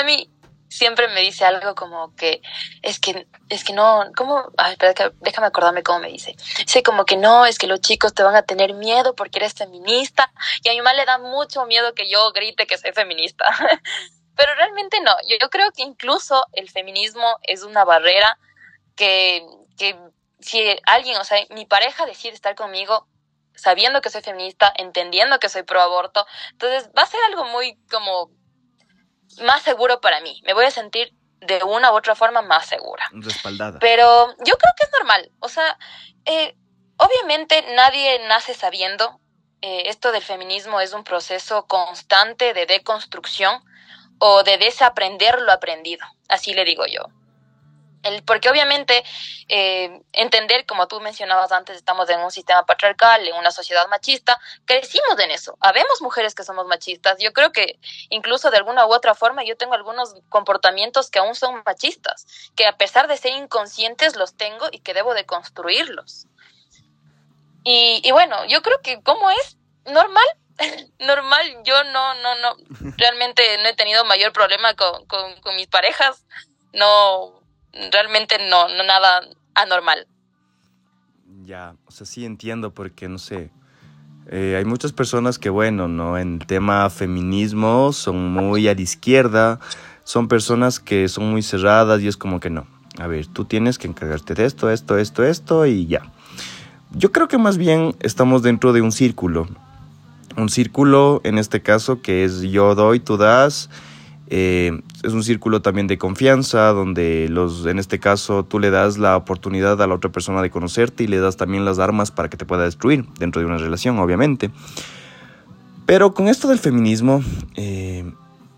siempre 0.82 1.06
me 1.06 1.20
dice 1.20 1.44
algo 1.44 1.76
como 1.76 2.12
que 2.16 2.42
es 2.82 2.98
que 2.98 3.28
es 3.48 3.62
que 3.62 3.72
no, 3.72 4.02
¿cómo? 4.16 4.50
Ay, 4.56 4.72
espera, 4.72 5.12
déjame 5.20 5.46
acordarme 5.46 5.84
cómo 5.84 6.00
me 6.00 6.08
dice. 6.08 6.34
Dice 6.58 6.82
como 6.82 7.04
que 7.04 7.16
no, 7.16 7.46
es 7.46 7.56
que 7.56 7.68
los 7.68 7.80
chicos 7.80 8.14
te 8.14 8.24
van 8.24 8.34
a 8.34 8.42
tener 8.42 8.74
miedo 8.74 9.14
porque 9.14 9.38
eres 9.38 9.54
feminista 9.54 10.32
y 10.64 10.68
a 10.68 10.72
mi 10.72 10.78
mamá 10.78 10.94
le 10.94 11.04
da 11.04 11.18
mucho 11.18 11.66
miedo 11.66 11.94
que 11.94 12.10
yo 12.10 12.32
grite 12.32 12.66
que 12.66 12.78
soy 12.78 12.90
feminista. 12.90 13.44
Pero 14.36 14.54
realmente 14.56 15.00
no, 15.02 15.14
yo, 15.28 15.48
creo 15.50 15.70
que 15.70 15.82
incluso 15.82 16.44
el 16.52 16.68
feminismo 16.68 17.38
es 17.44 17.62
una 17.62 17.84
barrera 17.84 18.36
que, 18.96 19.46
que 19.78 19.96
si 20.40 20.64
alguien, 20.86 21.16
o 21.16 21.24
sea, 21.24 21.38
mi 21.50 21.64
pareja 21.64 22.06
decide 22.06 22.34
estar 22.34 22.56
conmigo 22.56 23.06
sabiendo 23.54 24.00
que 24.00 24.10
soy 24.10 24.22
feminista, 24.22 24.72
entendiendo 24.74 25.38
que 25.38 25.48
soy 25.48 25.62
pro 25.62 25.80
aborto, 25.80 26.26
entonces 26.50 26.90
va 26.98 27.02
a 27.02 27.06
ser 27.06 27.20
algo 27.28 27.44
muy 27.44 27.76
como 27.88 28.30
más 29.40 29.62
seguro 29.62 30.00
para 30.00 30.20
mí. 30.20 30.40
Me 30.44 30.54
voy 30.54 30.64
a 30.64 30.70
sentir 30.70 31.14
de 31.40 31.62
una 31.64 31.92
u 31.92 31.96
otra 31.96 32.14
forma 32.14 32.42
más 32.42 32.66
segura. 32.66 33.04
Respaldada. 33.12 33.78
Pero 33.80 34.28
yo 34.38 34.56
creo 34.56 34.72
que 34.76 34.84
es 34.84 34.92
normal. 34.92 35.30
O 35.40 35.48
sea, 35.48 35.78
eh, 36.24 36.56
obviamente 36.96 37.64
nadie 37.74 38.20
nace 38.28 38.54
sabiendo. 38.54 39.20
Eh, 39.60 39.84
esto 39.86 40.10
del 40.10 40.22
feminismo 40.22 40.80
es 40.80 40.92
un 40.92 41.04
proceso 41.04 41.66
constante 41.66 42.52
de 42.52 42.66
deconstrucción 42.66 43.62
o 44.18 44.42
de 44.42 44.58
desaprender 44.58 45.40
lo 45.40 45.52
aprendido, 45.52 46.04
así 46.28 46.52
le 46.54 46.64
digo 46.64 46.84
yo. 46.86 47.06
El, 48.02 48.22
porque 48.24 48.50
obviamente 48.50 49.04
eh, 49.48 50.00
entender, 50.12 50.66
como 50.66 50.88
tú 50.88 51.00
mencionabas 51.00 51.52
antes, 51.52 51.76
estamos 51.76 52.08
en 52.10 52.20
un 52.20 52.30
sistema 52.30 52.66
patriarcal, 52.66 53.26
en 53.26 53.34
una 53.36 53.50
sociedad 53.50 53.86
machista, 53.88 54.40
crecimos 54.64 55.18
en 55.18 55.30
eso. 55.30 55.56
Habemos 55.60 56.02
mujeres 56.02 56.34
que 56.34 56.44
somos 56.44 56.66
machistas. 56.66 57.18
Yo 57.20 57.32
creo 57.32 57.52
que 57.52 57.78
incluso 58.10 58.50
de 58.50 58.56
alguna 58.56 58.86
u 58.86 58.92
otra 58.92 59.14
forma 59.14 59.44
yo 59.44 59.56
tengo 59.56 59.74
algunos 59.74 60.14
comportamientos 60.28 61.10
que 61.10 61.18
aún 61.18 61.34
son 61.34 61.62
machistas, 61.64 62.26
que 62.56 62.66
a 62.66 62.76
pesar 62.76 63.08
de 63.08 63.16
ser 63.16 63.32
inconscientes 63.32 64.16
los 64.16 64.36
tengo 64.36 64.66
y 64.72 64.80
que 64.80 64.94
debo 64.94 65.14
de 65.14 65.26
construirlos. 65.26 66.26
Y, 67.64 68.00
y 68.02 68.10
bueno, 68.10 68.44
yo 68.46 68.62
creo 68.62 68.80
que 68.82 69.02
como 69.02 69.30
es 69.30 69.56
normal 69.84 70.26
normal, 70.98 71.62
yo 71.64 71.84
no, 71.84 72.14
no, 72.14 72.34
no, 72.36 72.56
realmente 72.96 73.42
no 73.58 73.68
he 73.68 73.74
tenido 73.74 74.04
mayor 74.04 74.32
problema 74.32 74.74
con, 74.74 75.06
con, 75.06 75.56
mis 75.56 75.66
parejas, 75.66 76.24
no, 76.72 77.41
realmente 77.92 78.36
no, 78.50 78.68
no 78.68 78.84
nada 78.84 79.22
anormal. 79.54 80.06
Ya, 81.44 81.74
o 81.86 81.90
sea, 81.90 82.06
sí 82.06 82.24
entiendo 82.24 82.72
porque, 82.72 83.08
no 83.08 83.18
sé, 83.18 83.50
eh, 84.28 84.54
hay 84.56 84.64
muchas 84.64 84.92
personas 84.92 85.38
que, 85.38 85.50
bueno, 85.50 85.88
¿no? 85.88 86.18
En 86.18 86.38
tema 86.38 86.88
feminismo 86.90 87.92
son 87.92 88.32
muy 88.32 88.68
a 88.68 88.74
la 88.74 88.80
izquierda, 88.80 89.58
son 90.04 90.28
personas 90.28 90.78
que 90.78 91.08
son 91.08 91.30
muy 91.30 91.42
cerradas 91.42 92.00
y 92.02 92.08
es 92.08 92.16
como 92.16 92.40
que 92.40 92.50
no. 92.50 92.66
A 92.98 93.06
ver, 93.06 93.26
tú 93.26 93.44
tienes 93.44 93.78
que 93.78 93.88
encargarte 93.88 94.34
de 94.34 94.44
esto, 94.44 94.70
esto, 94.70 94.98
esto, 94.98 95.24
esto 95.24 95.66
y 95.66 95.86
ya. 95.86 96.02
Yo 96.90 97.10
creo 97.10 97.26
que 97.26 97.38
más 97.38 97.56
bien 97.56 97.96
estamos 98.00 98.42
dentro 98.42 98.72
de 98.72 98.82
un 98.82 98.92
círculo 98.92 99.48
un 100.36 100.48
círculo, 100.48 101.20
en 101.24 101.38
este 101.38 101.62
caso, 101.62 102.00
que 102.00 102.24
es 102.24 102.42
yo 102.42 102.74
doy, 102.74 103.00
tú 103.00 103.16
das. 103.16 103.68
Eh, 104.28 104.80
es 105.02 105.12
un 105.12 105.22
círculo 105.22 105.60
también 105.60 105.86
de 105.86 105.98
confianza, 105.98 106.68
donde 106.68 107.28
los, 107.28 107.66
en 107.66 107.78
este 107.78 107.98
caso 107.98 108.44
tú 108.44 108.58
le 108.58 108.70
das 108.70 108.96
la 108.96 109.16
oportunidad 109.16 109.80
a 109.82 109.86
la 109.86 109.94
otra 109.94 110.10
persona 110.10 110.40
de 110.40 110.50
conocerte 110.50 111.04
y 111.04 111.06
le 111.06 111.18
das 111.18 111.36
también 111.36 111.64
las 111.64 111.78
armas 111.78 112.10
para 112.10 112.30
que 112.30 112.36
te 112.36 112.46
pueda 112.46 112.64
destruir 112.64 113.04
dentro 113.18 113.40
de 113.40 113.46
una 113.46 113.58
relación, 113.58 113.98
obviamente. 113.98 114.50
Pero 115.86 116.14
con 116.14 116.28
esto 116.28 116.48
del 116.48 116.58
feminismo, 116.58 117.22
eh, 117.56 118.10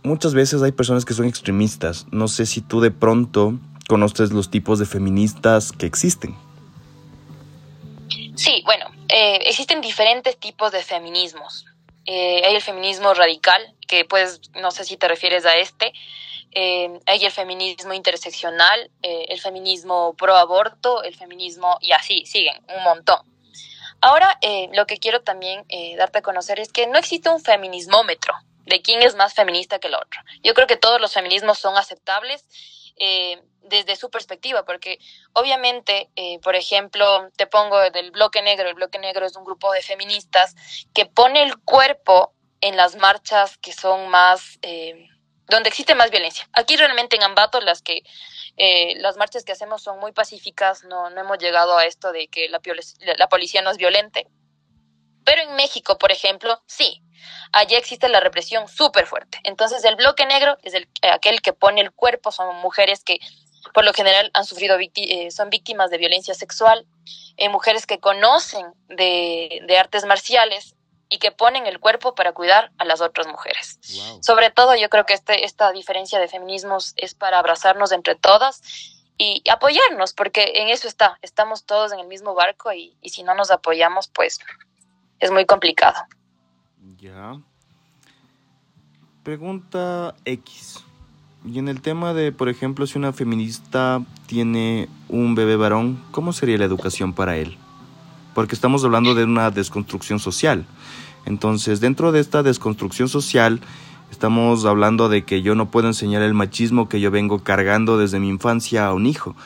muchas 0.02 0.34
veces 0.34 0.62
hay 0.62 0.72
personas 0.72 1.04
que 1.04 1.14
son 1.14 1.26
extremistas. 1.26 2.06
No 2.12 2.28
sé 2.28 2.46
si 2.46 2.60
tú 2.60 2.80
de 2.80 2.90
pronto 2.90 3.58
conoces 3.88 4.32
los 4.32 4.50
tipos 4.50 4.78
de 4.78 4.86
feministas 4.86 5.72
que 5.72 5.86
existen. 5.86 6.34
Sí, 8.36 8.62
bueno, 8.64 8.86
eh, 9.08 9.40
existen 9.46 9.80
diferentes 9.80 10.38
tipos 10.38 10.72
de 10.72 10.82
feminismos. 10.82 11.66
Eh, 12.06 12.42
hay 12.44 12.54
el 12.54 12.62
feminismo 12.62 13.14
radical, 13.14 13.74
que 13.86 14.04
pues 14.04 14.40
no 14.54 14.70
sé 14.70 14.84
si 14.84 14.96
te 14.96 15.08
refieres 15.08 15.46
a 15.46 15.54
este. 15.54 15.92
Eh, 16.52 17.00
hay 17.06 17.24
el 17.24 17.32
feminismo 17.32 17.94
interseccional, 17.94 18.90
el 19.02 19.40
feminismo 19.40 20.14
pro 20.14 20.36
aborto, 20.36 21.02
el 21.02 21.16
feminismo 21.16 21.78
y 21.80 21.92
así, 21.92 22.24
siguen, 22.26 22.64
un 22.76 22.84
montón. 22.84 23.18
Ahora, 24.00 24.38
lo 24.72 24.86
que 24.86 24.98
quiero 24.98 25.22
también 25.22 25.64
darte 25.96 26.18
a 26.18 26.22
conocer 26.22 26.60
es 26.60 26.70
que 26.70 26.86
no 26.86 26.96
existe 26.96 27.28
un 27.28 27.40
feminismómetro 27.40 28.34
de 28.66 28.82
quién 28.82 29.02
es 29.02 29.16
más 29.16 29.34
feminista 29.34 29.78
que 29.78 29.88
el 29.88 29.94
otro. 29.94 30.20
Yo 30.42 30.54
creo 30.54 30.66
que 30.66 30.76
todos 30.76 31.00
los 31.00 31.12
feminismos 31.12 31.58
son 31.58 31.76
aceptables 31.76 32.44
eh, 32.96 33.42
desde 33.62 33.96
su 33.96 34.10
perspectiva, 34.10 34.64
porque 34.64 34.98
obviamente, 35.32 36.10
eh, 36.16 36.38
por 36.40 36.54
ejemplo, 36.54 37.30
te 37.36 37.46
pongo 37.46 37.78
del 37.90 38.10
bloque 38.10 38.42
negro, 38.42 38.68
el 38.68 38.74
bloque 38.74 38.98
negro 38.98 39.24
es 39.24 39.36
un 39.36 39.44
grupo 39.44 39.72
de 39.72 39.82
feministas 39.82 40.54
que 40.92 41.06
pone 41.06 41.42
el 41.42 41.56
cuerpo 41.58 42.34
en 42.60 42.76
las 42.76 42.96
marchas 42.96 43.56
que 43.58 43.72
son 43.72 44.08
más, 44.10 44.58
eh, 44.62 45.08
donde 45.46 45.70
existe 45.70 45.94
más 45.94 46.10
violencia. 46.10 46.48
Aquí 46.52 46.76
realmente 46.76 47.16
en 47.16 47.22
Ambato 47.22 47.60
las 47.60 47.82
que 47.82 48.02
las 48.96 49.16
marchas 49.16 49.44
que 49.44 49.52
hacemos 49.52 49.82
son 49.82 49.98
muy 49.98 50.12
pacíficas, 50.12 50.84
no, 50.84 51.10
no 51.10 51.20
hemos 51.20 51.38
llegado 51.38 51.76
a 51.76 51.86
esto 51.86 52.12
de 52.12 52.28
que 52.28 52.48
la, 52.48 52.60
la 53.18 53.28
policía 53.28 53.62
no 53.62 53.70
es 53.70 53.78
violente. 53.78 54.28
Pero 55.24 55.42
en 55.42 55.56
México, 55.56 55.98
por 55.98 56.12
ejemplo, 56.12 56.62
sí. 56.66 57.02
Allá 57.52 57.78
existe 57.78 58.08
la 58.08 58.20
represión 58.20 58.68
súper 58.68 59.06
fuerte. 59.06 59.38
Entonces, 59.44 59.84
el 59.84 59.96
bloque 59.96 60.26
negro 60.26 60.58
es 60.62 60.74
el, 60.74 60.88
aquel 61.10 61.40
que 61.40 61.52
pone 61.52 61.80
el 61.80 61.92
cuerpo, 61.92 62.32
son 62.32 62.54
mujeres 62.56 63.02
que 63.04 63.18
por 63.72 63.84
lo 63.84 63.92
general 63.92 64.30
han 64.34 64.44
sufrido, 64.44 64.76
eh, 64.78 65.30
son 65.30 65.50
víctimas 65.50 65.90
de 65.90 65.98
violencia 65.98 66.34
sexual, 66.34 66.86
eh, 67.36 67.48
mujeres 67.48 67.86
que 67.86 67.98
conocen 67.98 68.66
de, 68.88 69.62
de, 69.66 69.78
artes 69.78 70.04
marciales 70.04 70.74
y 71.08 71.18
que 71.18 71.32
ponen 71.32 71.66
el 71.66 71.80
cuerpo 71.80 72.14
para 72.14 72.32
cuidar 72.32 72.72
a 72.78 72.84
las 72.84 73.00
otras 73.00 73.26
mujeres. 73.26 73.78
Sobre 74.20 74.50
todo, 74.50 74.74
yo 74.74 74.88
creo 74.90 75.06
que 75.06 75.14
este, 75.14 75.44
esta 75.44 75.72
diferencia 75.72 76.18
de 76.18 76.28
feminismos 76.28 76.92
es 76.96 77.14
para 77.14 77.38
abrazarnos 77.38 77.92
entre 77.92 78.14
todas 78.14 78.62
y 79.16 79.42
apoyarnos, 79.48 80.12
porque 80.12 80.52
en 80.56 80.68
eso 80.68 80.88
está, 80.88 81.18
estamos 81.22 81.64
todos 81.64 81.92
en 81.92 82.00
el 82.00 82.06
mismo 82.06 82.34
barco 82.34 82.72
y, 82.72 82.96
y 83.00 83.10
si 83.10 83.22
no 83.22 83.34
nos 83.34 83.50
apoyamos, 83.50 84.08
pues 84.08 84.40
es 85.20 85.30
muy 85.30 85.46
complicado. 85.46 85.96
Ya. 86.98 87.40
Pregunta 89.22 90.14
X. 90.24 90.84
Y 91.46 91.58
en 91.58 91.68
el 91.68 91.82
tema 91.82 92.14
de, 92.14 92.32
por 92.32 92.48
ejemplo, 92.48 92.86
si 92.86 92.98
una 92.98 93.12
feminista 93.12 94.02
tiene 94.26 94.88
un 95.08 95.34
bebé 95.34 95.56
varón, 95.56 96.02
¿cómo 96.10 96.32
sería 96.32 96.56
la 96.56 96.64
educación 96.64 97.12
para 97.12 97.36
él? 97.36 97.58
Porque 98.34 98.54
estamos 98.54 98.84
hablando 98.84 99.14
de 99.14 99.24
una 99.24 99.50
desconstrucción 99.50 100.18
social. 100.18 100.64
Entonces, 101.26 101.80
dentro 101.80 102.12
de 102.12 102.20
esta 102.20 102.42
desconstrucción 102.42 103.08
social, 103.08 103.60
estamos 104.10 104.64
hablando 104.64 105.08
de 105.08 105.24
que 105.24 105.42
yo 105.42 105.54
no 105.54 105.70
puedo 105.70 105.88
enseñar 105.88 106.22
el 106.22 106.34
machismo 106.34 106.88
que 106.88 107.00
yo 107.00 107.10
vengo 107.10 107.42
cargando 107.42 107.98
desde 107.98 108.20
mi 108.20 108.28
infancia 108.28 108.86
a 108.86 108.94
un 108.94 109.06
hijo. 109.06 109.36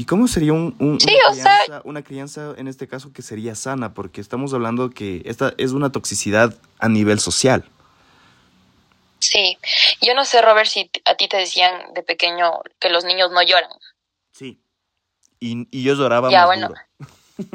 ¿Y 0.00 0.06
cómo 0.06 0.28
sería 0.28 0.54
un, 0.54 0.74
una, 0.78 0.96
crianza, 0.96 1.82
una, 1.84 2.02
crianza, 2.02 2.54
en 2.56 2.68
este 2.68 2.88
caso 2.88 3.12
que 3.12 3.20
sería 3.20 3.54
sana? 3.54 3.92
Porque 3.92 4.22
estamos 4.22 4.54
hablando 4.54 4.88
que 4.88 5.20
esta 5.26 5.52
es 5.58 5.72
una 5.72 5.92
toxicidad 5.92 6.54
a 6.78 6.88
nivel 6.88 7.20
social. 7.20 7.68
Sí, 9.18 9.58
yo 10.00 10.14
no 10.14 10.24
sé, 10.24 10.40
Robert, 10.40 10.70
si 10.70 10.90
a 11.04 11.16
ti 11.16 11.28
te 11.28 11.36
decían 11.36 11.92
de 11.92 12.02
pequeño 12.02 12.62
que 12.78 12.88
los 12.88 13.04
niños 13.04 13.30
no 13.30 13.42
lloran. 13.42 13.68
Sí, 14.32 14.62
y, 15.38 15.68
y 15.70 15.82
yo 15.82 15.92
lloraba 15.92 16.30
ya, 16.30 16.46
bueno. 16.46 16.72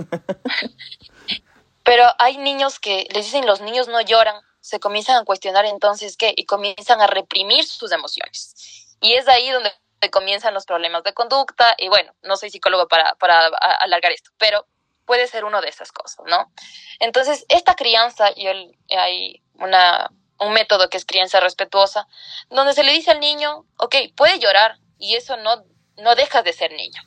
Pero 1.84 2.04
hay 2.20 2.38
niños 2.38 2.78
que 2.78 3.08
les 3.12 3.26
dicen 3.26 3.48
los 3.48 3.62
niños 3.62 3.88
no 3.88 4.02
lloran, 4.02 4.40
se 4.60 4.80
comienzan 4.80 5.18
a 5.18 5.26
cuestionar 5.26 5.66
entonces 5.66 6.16
qué 6.16 6.32
y 6.38 6.46
comienzan 6.46 7.02
a 7.02 7.08
reprimir 7.08 7.66
sus 7.66 7.92
emociones. 7.92 8.86
Y 9.02 9.14
es 9.14 9.28
ahí 9.28 9.50
donde 9.50 9.72
comienzan 10.12 10.54
los 10.54 10.66
problemas 10.66 11.04
de 11.04 11.14
conducta 11.14 11.76
y 11.78 11.88
bueno, 11.90 12.14
no 12.22 12.38
soy 12.38 12.50
psicólogo 12.50 12.88
para, 12.88 13.16
para 13.16 13.48
alargar 13.80 14.12
esto, 14.12 14.32
pero 14.38 14.66
puede 15.06 15.28
ser 15.28 15.46
uno 15.46 15.62
de 15.62 15.70
esas 15.70 15.92
cosas, 15.92 16.26
¿no? 16.28 16.52
Entonces, 17.00 17.46
esta 17.50 17.76
crianza, 17.76 18.32
y 18.36 18.48
hay 18.90 19.44
una 19.54 20.10
un 20.40 20.54
método 20.54 20.90
que 20.90 20.98
es 20.98 21.06
crianza 21.06 21.40
respetuosa, 21.40 22.08
donde 22.50 22.74
se 22.74 22.84
le 22.84 22.92
dice 22.92 23.12
al 23.12 23.20
niño, 23.20 23.66
ok, 23.78 23.96
puede 24.16 24.40
llorar 24.40 24.78
y 24.98 25.16
eso 25.16 25.38
no, 25.38 25.64
no 25.98 26.16
dejas 26.16 26.44
de 26.44 26.54
ser 26.54 26.72
niño. 26.72 27.02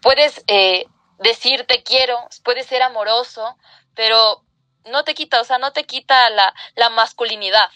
Puedes 0.00 0.42
eh, 0.46 0.86
decir 1.18 1.66
quiero, 1.84 2.18
puedes 2.42 2.66
ser 2.66 2.82
amoroso, 2.82 3.56
pero 3.94 4.44
no 4.84 5.04
te 5.04 5.14
quita, 5.14 5.40
o 5.40 5.44
sea, 5.44 5.58
no 5.58 5.72
te 5.72 5.84
quita 5.84 6.28
la, 6.30 6.54
la 6.74 6.90
masculinidad. 6.90 7.70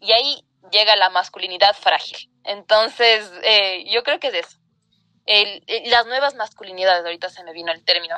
Y 0.00 0.12
ahí 0.12 0.45
llega 0.70 0.96
la 0.96 1.10
masculinidad 1.10 1.74
frágil. 1.74 2.30
Entonces, 2.44 3.30
eh, 3.42 3.84
yo 3.90 4.02
creo 4.02 4.20
que 4.20 4.28
es 4.28 4.34
eso. 4.34 4.58
El, 5.26 5.64
las 5.86 6.06
nuevas 6.06 6.34
masculinidades, 6.34 7.04
ahorita 7.04 7.30
se 7.30 7.42
me 7.44 7.52
vino 7.52 7.72
el 7.72 7.84
término, 7.84 8.16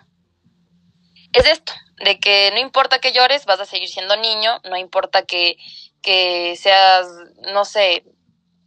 es 1.33 1.47
esto, 1.47 1.73
de 2.05 2.19
que 2.19 2.51
no 2.53 2.59
importa 2.59 3.01
que 3.01 3.13
llores, 3.13 3.47
vas 3.47 3.61
a 3.61 3.67
seguir 3.67 3.89
siendo 3.89 4.17
niño, 4.17 4.61
no 4.65 4.77
importa 4.77 5.23
que, 5.23 5.57
que 6.03 6.57
seas, 6.57 7.07
no 7.53 7.65
sé, 7.65 8.05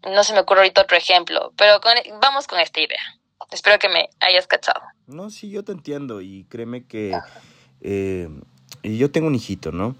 no 0.03 0.23
se 0.23 0.33
me 0.33 0.39
ocurre 0.39 0.61
ahorita 0.61 0.81
otro 0.81 0.97
ejemplo, 0.97 1.53
pero 1.55 1.79
vamos 2.19 2.47
con 2.47 2.59
esta 2.59 2.79
idea. 2.79 3.01
Espero 3.51 3.79
que 3.79 3.89
me 3.89 4.09
hayas 4.19 4.47
cachado. 4.47 4.81
No, 5.07 5.29
sí, 5.29 5.49
yo 5.49 5.63
te 5.63 5.71
entiendo 5.71 6.21
y 6.21 6.45
créeme 6.45 6.85
que 6.85 7.19
eh, 7.81 8.29
yo 8.83 9.11
tengo 9.11 9.27
un 9.27 9.35
hijito, 9.35 9.71
¿no? 9.71 9.95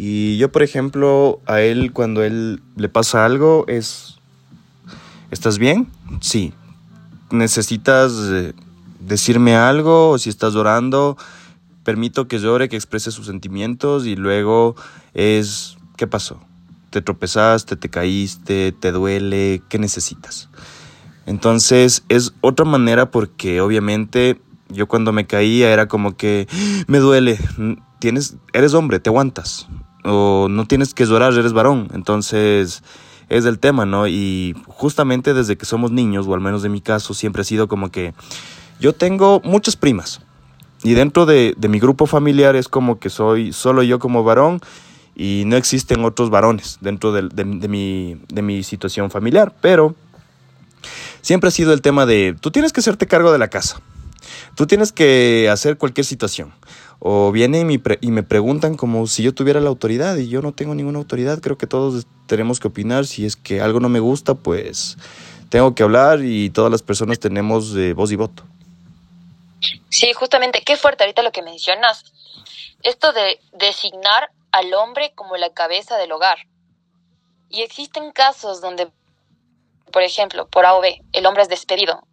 Y 0.00 0.38
yo, 0.38 0.52
por 0.52 0.62
ejemplo, 0.62 1.40
a 1.46 1.60
él 1.60 1.92
cuando 1.92 2.22
él 2.22 2.62
le 2.76 2.88
pasa 2.88 3.24
algo 3.24 3.64
es, 3.66 4.20
¿estás 5.32 5.58
bien? 5.58 5.88
Sí. 6.20 6.54
¿Necesitas 7.32 8.12
eh, 8.30 8.54
decirme 9.00 9.56
algo 9.56 10.16
si 10.18 10.30
estás 10.30 10.54
llorando? 10.54 11.16
permito 11.88 12.28
que 12.28 12.38
llore, 12.38 12.68
que 12.68 12.76
exprese 12.76 13.10
sus 13.10 13.24
sentimientos 13.24 14.04
y 14.04 14.14
luego 14.14 14.76
es, 15.14 15.78
¿qué 15.96 16.06
pasó? 16.06 16.38
Te 16.90 17.00
tropezaste, 17.00 17.76
te 17.76 17.88
caíste, 17.88 18.72
te 18.72 18.92
duele, 18.92 19.62
¿qué 19.70 19.78
necesitas? 19.78 20.50
Entonces 21.24 22.04
es 22.10 22.34
otra 22.42 22.66
manera 22.66 23.10
porque 23.10 23.62
obviamente 23.62 24.38
yo 24.68 24.86
cuando 24.86 25.14
me 25.14 25.26
caía 25.26 25.72
era 25.72 25.88
como 25.88 26.14
que 26.14 26.46
me 26.88 26.98
duele, 26.98 27.38
tienes, 28.00 28.36
eres 28.52 28.74
hombre, 28.74 29.00
te 29.00 29.08
aguantas 29.08 29.66
o 30.08 30.48
no 30.48 30.66
tienes 30.66 30.94
que 30.94 31.06
llorar, 31.06 31.32
eres 31.34 31.52
varón. 31.52 31.88
Entonces 31.92 32.82
es 33.28 33.44
el 33.44 33.58
tema, 33.58 33.84
¿no? 33.84 34.06
Y 34.06 34.54
justamente 34.66 35.34
desde 35.34 35.56
que 35.56 35.66
somos 35.66 35.90
niños, 35.90 36.26
o 36.26 36.34
al 36.34 36.40
menos 36.40 36.62
de 36.62 36.68
mi 36.68 36.80
caso, 36.80 37.14
siempre 37.14 37.42
ha 37.42 37.44
sido 37.44 37.68
como 37.68 37.90
que 37.90 38.14
yo 38.80 38.92
tengo 38.92 39.40
muchas 39.44 39.76
primas. 39.76 40.20
Y 40.82 40.94
dentro 40.94 41.26
de, 41.26 41.54
mi 41.68 41.80
grupo 41.80 42.06
familiar 42.06 42.56
es 42.56 42.68
como 42.68 42.98
que 42.98 43.10
soy 43.10 43.52
solo 43.52 43.82
yo 43.82 43.98
como 43.98 44.22
varón 44.22 44.60
y 45.16 45.42
no 45.46 45.56
existen 45.56 46.04
otros 46.04 46.30
varones 46.30 46.78
dentro 46.80 47.12
de, 47.12 47.44
mi, 47.44 48.20
de 48.28 48.42
mi 48.42 48.62
situación 48.62 49.10
familiar. 49.10 49.54
Pero 49.60 49.96
siempre 51.20 51.48
ha 51.48 51.50
sido 51.50 51.72
el 51.72 51.82
tema 51.82 52.06
de, 52.06 52.36
tú 52.40 52.50
tienes 52.50 52.72
que 52.72 52.80
hacerte 52.80 53.06
cargo 53.06 53.32
de 53.32 53.38
la 53.38 53.48
casa. 53.48 53.80
Tú 54.54 54.66
tienes 54.66 54.92
que 54.92 55.48
hacer 55.50 55.78
cualquier 55.78 56.04
situación. 56.04 56.52
O 57.00 57.30
vienen 57.30 57.70
y, 57.70 57.80
y 58.00 58.10
me 58.10 58.22
preguntan 58.22 58.76
como 58.76 59.06
si 59.06 59.22
yo 59.22 59.32
tuviera 59.32 59.60
la 59.60 59.68
autoridad 59.68 60.16
y 60.16 60.28
yo 60.28 60.42
no 60.42 60.52
tengo 60.52 60.74
ninguna 60.74 60.98
autoridad. 60.98 61.40
Creo 61.40 61.56
que 61.56 61.66
todos 61.66 62.06
tenemos 62.26 62.58
que 62.58 62.68
opinar. 62.68 63.06
Si 63.06 63.24
es 63.24 63.36
que 63.36 63.60
algo 63.60 63.80
no 63.80 63.88
me 63.88 64.00
gusta, 64.00 64.34
pues 64.34 64.96
tengo 65.48 65.74
que 65.74 65.82
hablar 65.82 66.20
y 66.22 66.50
todas 66.50 66.70
las 66.70 66.82
personas 66.82 67.18
tenemos 67.18 67.74
eh, 67.76 67.92
voz 67.92 68.12
y 68.12 68.16
voto. 68.16 68.44
Sí, 69.88 70.12
justamente, 70.12 70.62
qué 70.62 70.76
fuerte 70.76 71.04
ahorita 71.04 71.22
lo 71.22 71.32
que 71.32 71.42
mencionas. 71.42 72.04
Esto 72.82 73.12
de 73.12 73.40
designar 73.52 74.30
al 74.52 74.72
hombre 74.74 75.12
como 75.14 75.36
la 75.36 75.50
cabeza 75.50 75.96
del 75.96 76.12
hogar. 76.12 76.38
Y 77.48 77.62
existen 77.62 78.12
casos 78.12 78.60
donde, 78.60 78.88
por 79.92 80.02
ejemplo, 80.02 80.46
por 80.48 80.66
A 80.66 80.74
o 80.74 80.80
B, 80.80 81.00
el 81.12 81.26
hombre 81.26 81.42
es 81.42 81.48
despedido 81.48 82.06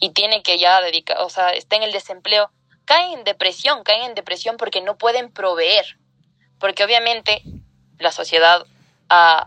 y 0.00 0.10
tiene 0.10 0.42
que 0.42 0.58
ya 0.58 0.80
dedicar, 0.80 1.18
o 1.18 1.28
sea, 1.28 1.50
está 1.50 1.76
en 1.76 1.82
el 1.82 1.92
desempleo, 1.92 2.50
caen 2.84 3.18
en 3.18 3.24
depresión, 3.24 3.82
caen 3.82 4.02
en 4.02 4.14
depresión 4.14 4.56
porque 4.56 4.80
no 4.80 4.96
pueden 4.96 5.30
proveer. 5.30 5.98
Porque 6.58 6.84
obviamente 6.84 7.42
la 7.98 8.12
sociedad 8.12 8.66
ah, 9.08 9.46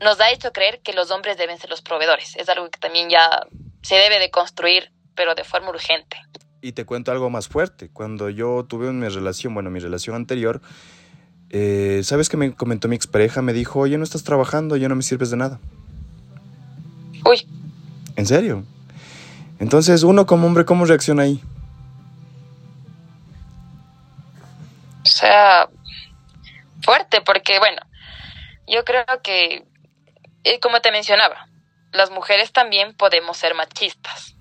nos 0.00 0.20
ha 0.20 0.30
hecho 0.30 0.52
creer 0.52 0.80
que 0.80 0.92
los 0.92 1.10
hombres 1.10 1.36
deben 1.36 1.58
ser 1.58 1.70
los 1.70 1.82
proveedores. 1.82 2.36
Es 2.36 2.48
algo 2.48 2.70
que 2.70 2.78
también 2.78 3.08
ya 3.08 3.46
se 3.82 3.96
debe 3.96 4.18
de 4.18 4.30
construir, 4.30 4.92
pero 5.14 5.34
de 5.34 5.44
forma 5.44 5.70
urgente. 5.70 6.16
Y 6.60 6.72
te 6.72 6.84
cuento 6.84 7.10
algo 7.10 7.28
más 7.30 7.48
fuerte. 7.48 7.90
Cuando 7.92 8.30
yo 8.30 8.64
tuve 8.68 8.92
mi 8.92 9.08
relación, 9.08 9.54
bueno, 9.54 9.70
mi 9.70 9.80
relación 9.80 10.14
anterior, 10.14 10.60
eh, 11.50 12.00
¿sabes 12.04 12.28
qué 12.28 12.36
me 12.36 12.54
comentó 12.54 12.88
mi 12.88 12.96
expareja? 12.96 13.42
Me 13.42 13.52
dijo, 13.52 13.80
oye, 13.80 13.98
no 13.98 14.04
estás 14.04 14.24
trabajando, 14.24 14.76
ya 14.76 14.88
no 14.88 14.94
me 14.94 15.02
sirves 15.02 15.30
de 15.30 15.36
nada. 15.36 15.60
Uy. 17.24 17.46
¿En 18.16 18.26
serio? 18.26 18.64
Entonces, 19.58 20.02
uno 20.02 20.26
como 20.26 20.46
hombre, 20.46 20.64
¿cómo 20.64 20.84
reacciona 20.84 21.24
ahí? 21.24 21.40
Sea, 25.12 25.68
fuerte, 26.82 27.20
porque 27.20 27.58
bueno, 27.58 27.82
yo 28.66 28.84
creo 28.84 29.04
que, 29.22 29.64
eh, 30.44 30.60
como 30.60 30.80
te 30.80 30.90
mencionaba, 30.90 31.48
las 31.92 32.10
mujeres 32.10 32.52
también 32.52 32.94
podemos 32.94 33.36
ser 33.36 33.54
machistas 33.54 34.34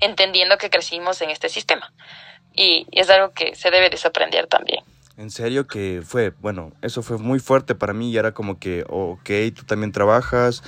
entendiendo 0.00 0.58
que 0.58 0.68
crecimos 0.68 1.22
en 1.22 1.30
este 1.30 1.48
sistema. 1.48 1.92
Y 2.54 2.86
es 2.90 3.08
algo 3.08 3.32
que 3.32 3.54
se 3.54 3.70
debe 3.70 3.88
desaprender 3.88 4.46
también. 4.46 4.84
En 5.16 5.30
serio 5.30 5.66
que 5.66 6.02
fue, 6.04 6.30
bueno, 6.40 6.72
eso 6.82 7.02
fue 7.02 7.18
muy 7.18 7.38
fuerte 7.38 7.74
para 7.74 7.92
mí 7.92 8.10
y 8.10 8.18
era 8.18 8.32
como 8.32 8.58
que, 8.58 8.84
ok, 8.88 9.30
tú 9.54 9.64
también 9.64 9.92
trabajas, 9.92 10.62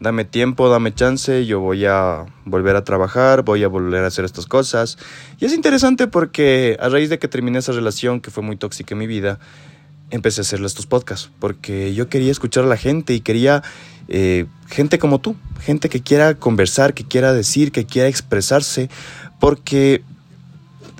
dame 0.00 0.24
tiempo, 0.24 0.68
dame 0.68 0.94
chance, 0.94 1.44
yo 1.46 1.60
voy 1.60 1.84
a 1.84 2.26
volver 2.44 2.76
a 2.76 2.84
trabajar, 2.84 3.42
voy 3.42 3.64
a 3.64 3.68
volver 3.68 4.04
a 4.04 4.08
hacer 4.08 4.24
estas 4.24 4.46
cosas. 4.46 4.98
Y 5.38 5.44
es 5.44 5.52
interesante 5.52 6.06
porque 6.06 6.76
a 6.80 6.88
raíz 6.88 7.10
de 7.10 7.18
que 7.18 7.28
terminé 7.28 7.58
esa 7.58 7.72
relación 7.72 8.20
que 8.20 8.30
fue 8.30 8.42
muy 8.42 8.56
tóxica 8.56 8.94
en 8.94 8.98
mi 8.98 9.06
vida, 9.06 9.38
empecé 10.10 10.40
a 10.40 10.42
hacer 10.42 10.62
estos 10.64 10.86
podcasts, 10.86 11.30
porque 11.38 11.94
yo 11.94 12.08
quería 12.08 12.30
escuchar 12.30 12.64
a 12.64 12.66
la 12.66 12.76
gente 12.76 13.12
y 13.12 13.20
quería 13.20 13.62
eh, 14.08 14.46
gente 14.68 14.98
como 14.98 15.20
tú, 15.20 15.36
gente 15.60 15.88
que 15.88 16.00
quiera 16.00 16.34
conversar, 16.34 16.94
que 16.94 17.04
quiera 17.04 17.32
decir, 17.32 17.72
que 17.72 17.84
quiera 17.84 18.08
expresarse, 18.08 18.88
porque 19.38 20.02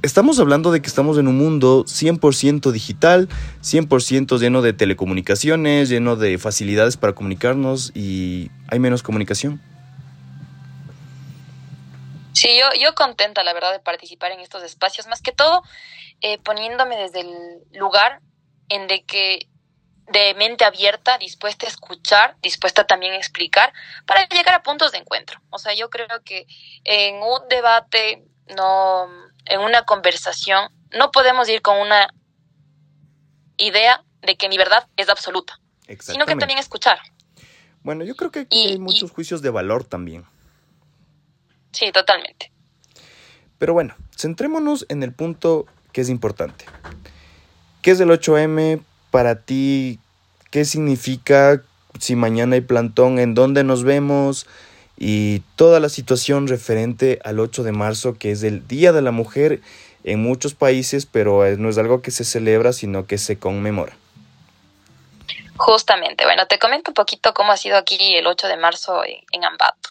estamos 0.03 0.39
hablando 0.39 0.71
de 0.71 0.81
que 0.81 0.89
estamos 0.89 1.19
en 1.19 1.29
un 1.29 1.37
mundo 1.37 1.85
100% 1.85 2.71
digital, 2.71 3.29
100% 3.63 4.39
lleno 4.39 4.63
de 4.63 4.73
telecomunicaciones, 4.73 5.89
lleno 5.89 6.17
de 6.17 6.39
facilidades 6.39 6.97
para 6.97 7.15
comunicarnos 7.15 7.93
y 7.95 8.51
hay 8.69 8.79
menos 8.79 9.03
comunicación. 9.03 9.61
Sí, 12.33 12.49
yo, 12.57 12.67
yo 12.81 12.95
contenta, 12.95 13.43
la 13.43 13.53
verdad, 13.53 13.73
de 13.73 13.81
participar 13.81 14.31
en 14.31 14.41
estos 14.41 14.63
espacios, 14.63 15.09
más 15.09 15.23
que 15.23 15.33
todo 15.33 15.63
eh, 16.21 16.39
poniéndome 16.39 16.97
desde 16.97 17.21
el 17.21 17.63
lugar 17.73 18.21
en 18.69 18.87
de 18.87 19.05
que 19.05 19.49
de 20.09 20.35
mente 20.35 20.65
abierta, 20.65 21.19
dispuesta 21.19 21.67
a 21.67 21.69
escuchar, 21.69 22.37
dispuesta 22.41 22.87
también 22.87 23.13
a 23.13 23.17
explicar, 23.17 23.73
para 24.07 24.27
llegar 24.29 24.55
a 24.55 24.63
puntos 24.63 24.93
de 24.93 24.99
encuentro. 24.99 25.41
O 25.51 25.59
sea, 25.59 25.75
yo 25.75 25.91
creo 25.91 26.07
que 26.25 26.47
en 26.85 27.17
un 27.17 27.47
debate, 27.49 28.25
no, 28.57 29.07
en 29.47 29.61
una 29.61 29.85
conversación, 29.85 30.71
no 30.97 31.11
podemos 31.11 31.49
ir 31.49 31.63
con 31.63 31.79
una 31.79 32.09
idea 33.57 34.05
de 34.23 34.37
que 34.37 34.49
mi 34.49 34.57
verdad 34.57 34.87
es 34.97 35.09
absoluta, 35.09 35.59
sino 36.01 36.27
que 36.27 36.37
también 36.37 36.59
escuchar. 36.59 36.99
Bueno, 37.83 38.05
yo 38.05 38.17
creo 38.17 38.31
que 38.31 38.41
aquí 38.41 38.67
hay 38.67 38.79
muchos 38.79 39.11
juicios 39.11 39.43
de 39.43 39.51
valor 39.51 39.85
también. 39.85 40.25
Sí, 41.73 41.93
totalmente. 41.93 42.53
Pero 43.59 43.73
bueno, 43.73 43.95
centrémonos 44.17 44.87
en 44.89 45.03
el 45.03 45.13
punto 45.13 45.67
que 45.93 46.01
es 46.01 46.09
importante. 46.09 46.65
¿Qué 47.83 47.93
es 47.93 48.01
el 48.01 48.11
8M 48.11 48.83
para 49.11 49.43
ti? 49.43 49.99
¿Qué 50.51 50.65
significa 50.65 51.63
si 51.99 52.17
mañana 52.17 52.55
hay 52.55 52.61
plantón? 52.61 53.19
¿En 53.19 53.35
dónde 53.35 53.65
nos 53.65 53.85
vemos? 53.85 54.47
Y 55.01 55.41
toda 55.55 55.79
la 55.79 55.89
situación 55.89 56.49
referente 56.49 57.21
al 57.25 57.39
8 57.39 57.63
de 57.63 57.73
marzo, 57.73 58.19
que 58.19 58.33
es 58.33 58.43
el 58.43 58.67
Día 58.67 58.93
de 58.93 59.01
la 59.01 59.13
Mujer 59.13 59.61
en 60.03 60.21
muchos 60.21 60.55
países, 60.55 61.07
pero 61.07 61.45
no 61.57 61.69
es 61.69 61.79
algo 61.79 62.03
que 62.03 62.11
se 62.11 62.25
celebra, 62.25 62.73
sino 62.73 63.07
que 63.07 63.19
se 63.19 63.39
conmemora. 63.39 63.97
Justamente, 65.57 66.25
bueno, 66.25 66.47
te 66.47 66.59
comento 66.59 66.93
un 66.93 66.95
poquito 66.95 67.35
cómo 67.35 67.53
ha 67.53 67.57
sido 67.57 67.77
aquí 67.77 68.15
el 68.15 68.27
8 68.27 68.49
de 68.49 68.57
marzo 68.57 69.03
en, 69.05 69.45
Ambato. 69.45 69.91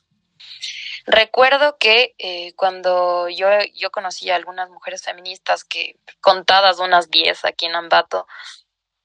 Recuerdo 1.06 1.78
que 1.78 2.16
eh, 2.18 2.54
cuando 2.56 3.30
yo, 3.30 3.48
yo 3.76 3.92
conocí 3.92 4.30
a 4.30 4.36
algunas 4.36 4.70
mujeres 4.70 5.04
feministas, 5.04 5.64
que 5.64 5.98
contadas 6.20 6.80
unas 6.80 7.10
10 7.10 7.46
aquí 7.46 7.66
en 7.66 7.76
Ambato, 7.76 8.28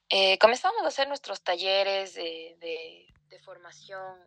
eh, 0.08 0.38
comenzamos 0.38 0.82
a 0.82 0.88
hacer 0.88 1.08
nuestros 1.08 1.42
talleres 1.42 2.14
de, 2.14 3.06
formación 3.44 4.18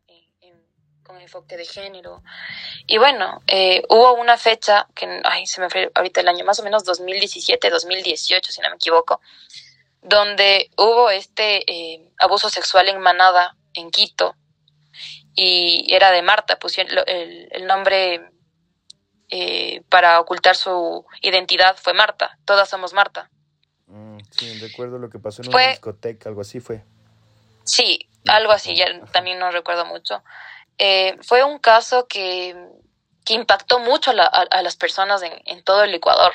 con 1.05 1.21
enfoque 1.21 1.55
de 1.55 1.65
género. 1.65 2.23
Y 2.87 2.97
bueno, 2.97 3.41
eh, 3.47 3.83
hubo 3.89 4.13
una 4.15 4.37
fecha, 4.37 4.87
que 4.93 5.21
ay, 5.23 5.45
se 5.47 5.61
me 5.61 5.69
fue 5.69 5.91
ahorita 5.93 6.21
el 6.21 6.27
año, 6.27 6.43
más 6.43 6.59
o 6.59 6.63
menos 6.63 6.83
2017, 6.83 7.69
2018, 7.69 8.51
si 8.51 8.61
no 8.61 8.69
me 8.69 8.75
equivoco, 8.75 9.21
donde 10.01 10.69
hubo 10.77 11.09
este 11.09 12.03
abuso 12.19 12.49
sexual 12.49 12.89
en 12.89 12.99
Manada, 12.99 13.55
en 13.73 13.91
Quito, 13.91 14.35
y 15.33 15.93
era 15.93 16.11
de 16.11 16.21
Marta, 16.21 16.59
pusieron 16.59 16.97
el, 17.07 17.49
el 17.51 17.65
nombre 17.65 18.31
eh, 19.29 19.81
para 19.89 20.19
ocultar 20.19 20.55
su 20.55 21.03
identidad 21.21 21.75
fue 21.77 21.93
Marta, 21.93 22.37
todas 22.45 22.69
somos 22.69 22.93
Marta. 22.93 23.29
Mm, 23.87 24.19
sí, 24.29 24.59
recuerdo 24.59 24.99
lo 24.99 25.09
que 25.09 25.17
pasó 25.17 25.41
en 25.41 25.49
una 25.49 25.69
discoteca, 25.69 26.29
algo 26.29 26.41
así 26.41 26.59
fue. 26.59 26.83
Sí, 27.63 28.07
algo 28.27 28.51
así, 28.51 28.75
ya 28.75 28.85
también 29.11 29.39
no 29.39 29.49
recuerdo 29.49 29.85
mucho. 29.85 30.23
Eh, 30.77 31.17
fue 31.21 31.43
un 31.43 31.59
caso 31.59 32.07
que, 32.07 32.55
que 33.23 33.33
impactó 33.33 33.79
mucho 33.79 34.11
a, 34.11 34.25
a, 34.25 34.61
las 34.61 34.75
personas 34.75 35.21
en, 35.21 35.33
en, 35.45 35.63
todo 35.63 35.83
el 35.83 35.93
Ecuador. 35.93 36.33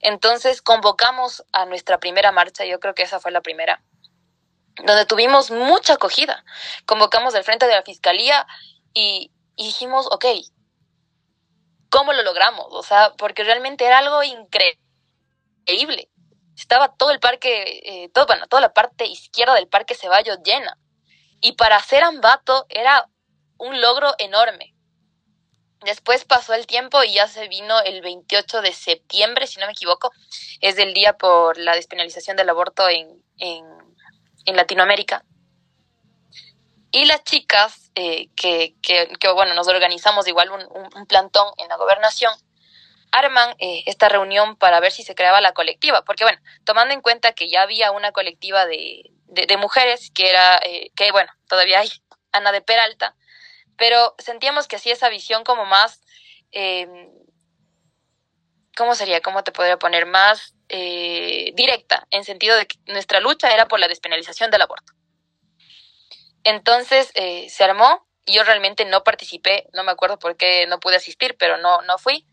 Entonces 0.00 0.62
convocamos 0.62 1.44
a 1.52 1.66
nuestra 1.66 1.98
primera 1.98 2.32
marcha, 2.32 2.64
yo 2.64 2.80
creo 2.80 2.94
que 2.94 3.02
esa 3.02 3.20
fue 3.20 3.32
la 3.32 3.40
primera, 3.40 3.82
donde 4.84 5.06
tuvimos 5.06 5.50
mucha 5.50 5.94
acogida. 5.94 6.44
Convocamos 6.84 7.34
al 7.34 7.44
frente 7.44 7.66
de 7.66 7.74
la 7.74 7.82
fiscalía 7.82 8.46
y, 8.92 9.32
dijimos, 9.56 10.06
ok, 10.10 10.26
¿cómo 11.88 12.12
lo 12.12 12.22
logramos? 12.22 12.66
O 12.70 12.82
sea, 12.82 13.14
porque 13.16 13.44
realmente 13.44 13.86
era 13.86 13.98
algo 13.98 14.22
increíble. 14.22 16.10
Estaba 16.56 16.94
todo 16.94 17.10
el 17.10 17.20
parque, 17.20 17.80
eh, 17.84 18.10
todo, 18.12 18.26
bueno, 18.26 18.46
toda 18.48 18.60
la 18.62 18.72
parte 18.72 19.06
izquierda 19.06 19.54
del 19.54 19.68
parque 19.68 19.94
Ceballos 19.94 20.38
llena. 20.42 20.78
Y 21.40 21.52
para 21.52 21.76
hacer 21.76 22.02
Ambato 22.02 22.66
era 22.68 23.08
un 23.58 23.80
logro 23.80 24.14
enorme. 24.18 24.74
Después 25.84 26.24
pasó 26.24 26.54
el 26.54 26.66
tiempo 26.66 27.02
y 27.04 27.14
ya 27.14 27.28
se 27.28 27.48
vino 27.48 27.80
el 27.82 28.00
28 28.00 28.62
de 28.62 28.72
septiembre, 28.72 29.46
si 29.46 29.60
no 29.60 29.66
me 29.66 29.72
equivoco, 29.72 30.10
es 30.60 30.78
el 30.78 30.94
día 30.94 31.16
por 31.16 31.58
la 31.58 31.74
despenalización 31.74 32.36
del 32.36 32.48
aborto 32.48 32.88
en, 32.88 33.22
en 33.38 34.56
Latinoamérica. 34.56 35.24
Y 36.92 37.04
las 37.04 37.24
chicas, 37.24 37.90
eh, 37.94 38.28
que, 38.36 38.74
que, 38.80 39.06
bueno, 39.34 39.52
nos 39.52 39.68
organizamos 39.68 40.26
igual 40.28 40.50
un, 40.50 41.06
plantón 41.06 41.52
en 41.58 41.68
la 41.68 41.76
gobernación, 41.76 42.32
arman 43.12 43.54
eh, 43.58 43.82
esta 43.84 44.08
reunión 44.08 44.56
para 44.56 44.80
ver 44.80 44.92
si 44.92 45.02
se 45.02 45.14
creaba 45.14 45.42
la 45.42 45.52
colectiva, 45.52 46.02
porque 46.06 46.24
bueno, 46.24 46.38
tomando 46.64 46.94
en 46.94 47.02
cuenta 47.02 47.32
que 47.32 47.50
ya 47.50 47.60
había 47.60 47.92
una 47.92 48.12
colectiva 48.12 48.64
de, 48.64 49.10
de, 49.26 49.56
mujeres, 49.58 50.10
que 50.14 50.30
era, 50.30 50.58
eh, 50.64 50.90
que 50.96 51.12
bueno, 51.12 51.30
todavía 51.48 51.80
hay 51.80 51.90
Ana 52.32 52.50
de 52.50 52.62
Peralta, 52.62 53.14
pero 53.76 54.14
sentíamos 54.18 54.68
que 54.68 54.76
así 54.76 54.90
esa 54.90 55.08
visión 55.08 55.44
como 55.44 55.64
más, 55.64 56.00
eh, 56.52 57.10
¿cómo 58.76 58.94
sería? 58.94 59.20
¿Cómo 59.20 59.44
te 59.44 59.52
podría 59.52 59.78
poner? 59.78 60.06
Más 60.06 60.54
eh, 60.68 61.52
directa, 61.54 62.06
en 62.10 62.24
sentido 62.24 62.56
de 62.56 62.66
que 62.66 62.78
nuestra 62.86 63.20
lucha 63.20 63.52
era 63.52 63.68
por 63.68 63.78
la 63.78 63.88
despenalización 63.88 64.50
del 64.50 64.62
aborto. 64.62 64.92
Entonces 66.44 67.10
eh, 67.14 67.48
se 67.50 67.64
armó, 67.64 68.06
yo 68.26 68.44
realmente 68.44 68.84
no 68.84 69.04
participé, 69.04 69.68
no 69.72 69.84
me 69.84 69.92
acuerdo 69.92 70.18
por 70.18 70.36
qué 70.36 70.66
no 70.66 70.80
pude 70.80 70.96
asistir, 70.96 71.36
pero 71.38 71.56
no, 71.58 71.82
no 71.82 71.98
fui. 71.98 72.26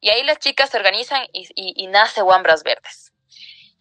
Y 0.00 0.10
ahí 0.10 0.24
las 0.24 0.38
chicas 0.38 0.70
se 0.70 0.76
organizan 0.76 1.26
y, 1.32 1.86
nace 1.86 2.22
Guambras 2.22 2.64
Verdes. 2.64 3.12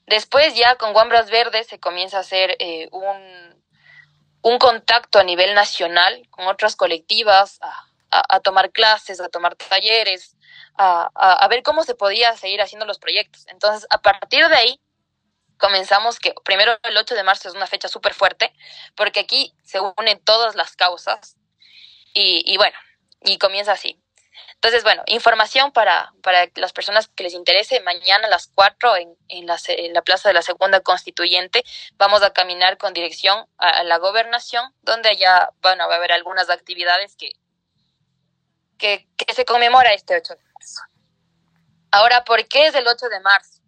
Después 0.06 0.56
ya 0.56 0.76
con 0.76 0.94
Guambras 0.94 1.32
Verdes 1.32 1.66
se 1.66 1.80
comienza 1.80 2.18
a 2.18 2.22
hacer 2.22 2.56
eh, 2.60 2.90
un, 2.92 3.61
un 4.42 4.58
contacto 4.58 5.20
a 5.20 5.24
nivel 5.24 5.54
nacional 5.54 6.28
con 6.30 6.48
otras 6.48 6.76
colectivas, 6.76 7.60
a, 7.62 8.36
a, 8.36 8.40
tomar 8.40 8.72
clases, 8.72 9.22
a 9.22 9.30
tomar 9.30 9.56
talleres, 9.56 10.36
a, 10.78 11.10
a, 11.14 11.48
ver 11.48 11.64
cómo 11.64 11.84
se 11.84 11.96
podía 11.96 12.36
seguir 12.36 12.62
haciendo 12.62 12.86
los 12.86 13.00
proyectos. 13.00 13.46
Entonces, 13.48 13.88
a 13.90 14.02
partir 14.02 14.48
de 14.48 14.56
ahí, 14.56 14.80
comenzamos 15.58 16.20
que 16.20 16.34
primero 16.44 16.78
el 16.84 16.98
8 16.98 17.16
de 17.16 17.24
marzo 17.24 17.48
es 17.48 17.56
una 17.56 17.68
fecha 17.68 17.88
súper 17.88 18.14
fuerte, 18.14 18.54
porque 18.96 19.20
aquí 19.20 19.54
se 19.64 19.80
unen 19.80 20.20
todas 20.24 20.56
las 20.56 20.76
causas 20.76 21.38
y, 22.14 22.44
y, 22.52 22.58
bueno, 22.58 22.78
y 23.24 23.38
comienza 23.38 23.74
así. 23.74 24.01
Entonces, 24.62 24.84
bueno, 24.84 25.02
información 25.08 25.72
para, 25.72 26.14
para 26.22 26.48
las 26.56 26.72
personas 26.72 27.08
que 27.08 27.24
les 27.24 27.34
interese. 27.34 27.80
Mañana 27.80 28.28
a 28.28 28.30
las 28.30 28.48
4 28.54 28.96
en, 28.98 29.18
en, 29.28 29.48
la, 29.48 29.58
en 29.68 29.94
la 29.94 30.04
Plaza 30.04 30.30
de 30.30 30.34
la 30.34 30.44
Segunda 30.44 30.82
Constituyente 30.82 31.64
vamos 31.98 32.22
a 32.22 32.32
caminar 32.32 32.78
con 32.78 32.94
dirección 32.94 33.48
a, 33.58 33.84
la 33.84 33.98
gobernación, 33.98 34.72
donde 34.84 35.18
ya, 35.18 35.50
bueno, 35.62 35.88
va 35.88 35.96
a 35.96 35.98
haber 35.98 36.12
algunas 36.12 36.50
actividades 36.52 37.16
que 37.16 37.32
que, 38.82 39.08
se 39.34 39.46
conmemora 39.46 39.94
este 39.94 40.16
8 40.18 40.34
de 40.34 40.44
marzo. 40.54 40.82
Ahora, 41.92 42.24
¿por 42.24 42.48
qué 42.48 42.68
es 42.68 42.76
el 42.76 42.88
8 42.88 43.10
de 43.10 43.20
marzo? 43.20 43.62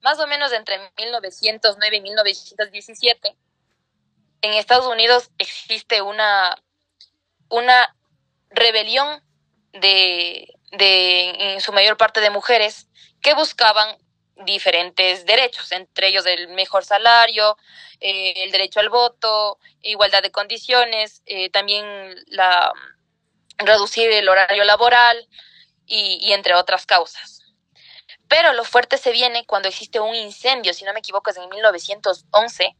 Más 0.00 0.18
o 0.18 0.26
menos 0.26 0.52
entre 0.52 0.78
1909 0.96 1.96
y 1.96 2.00
1917, 2.00 3.36
en 4.42 4.52
Estados 4.54 4.86
Unidos 4.86 5.30
existe 5.38 6.02
una, 6.02 6.56
una 7.48 7.94
rebelión 8.50 9.22
de, 9.80 10.48
de, 10.72 11.54
en 11.54 11.60
su 11.60 11.72
mayor 11.72 11.96
parte 11.96 12.20
de 12.20 12.30
mujeres, 12.30 12.88
que 13.20 13.34
buscaban 13.34 13.96
diferentes 14.44 15.24
derechos, 15.26 15.70
entre 15.72 16.08
ellos 16.08 16.26
el 16.26 16.48
mejor 16.48 16.84
salario, 16.84 17.56
eh, 18.00 18.44
el 18.44 18.50
derecho 18.50 18.80
al 18.80 18.88
voto, 18.88 19.58
igualdad 19.82 20.22
de 20.22 20.32
condiciones, 20.32 21.22
eh, 21.26 21.50
también 21.50 21.86
la, 22.26 22.72
reducir 23.58 24.10
el 24.10 24.28
horario 24.28 24.64
laboral 24.64 25.28
y, 25.86 26.32
entre 26.32 26.54
otras 26.54 26.86
causas. 26.86 27.42
Pero 28.28 28.52
lo 28.52 28.64
fuerte 28.64 28.98
se 28.98 29.12
viene 29.12 29.46
cuando 29.46 29.68
existe 29.68 30.00
un 30.00 30.14
incendio, 30.14 30.74
si 30.74 30.84
no 30.84 30.92
me 30.92 31.00
equivoco 31.00 31.30
es 31.30 31.36
en 31.36 31.48
1911, 31.48 32.74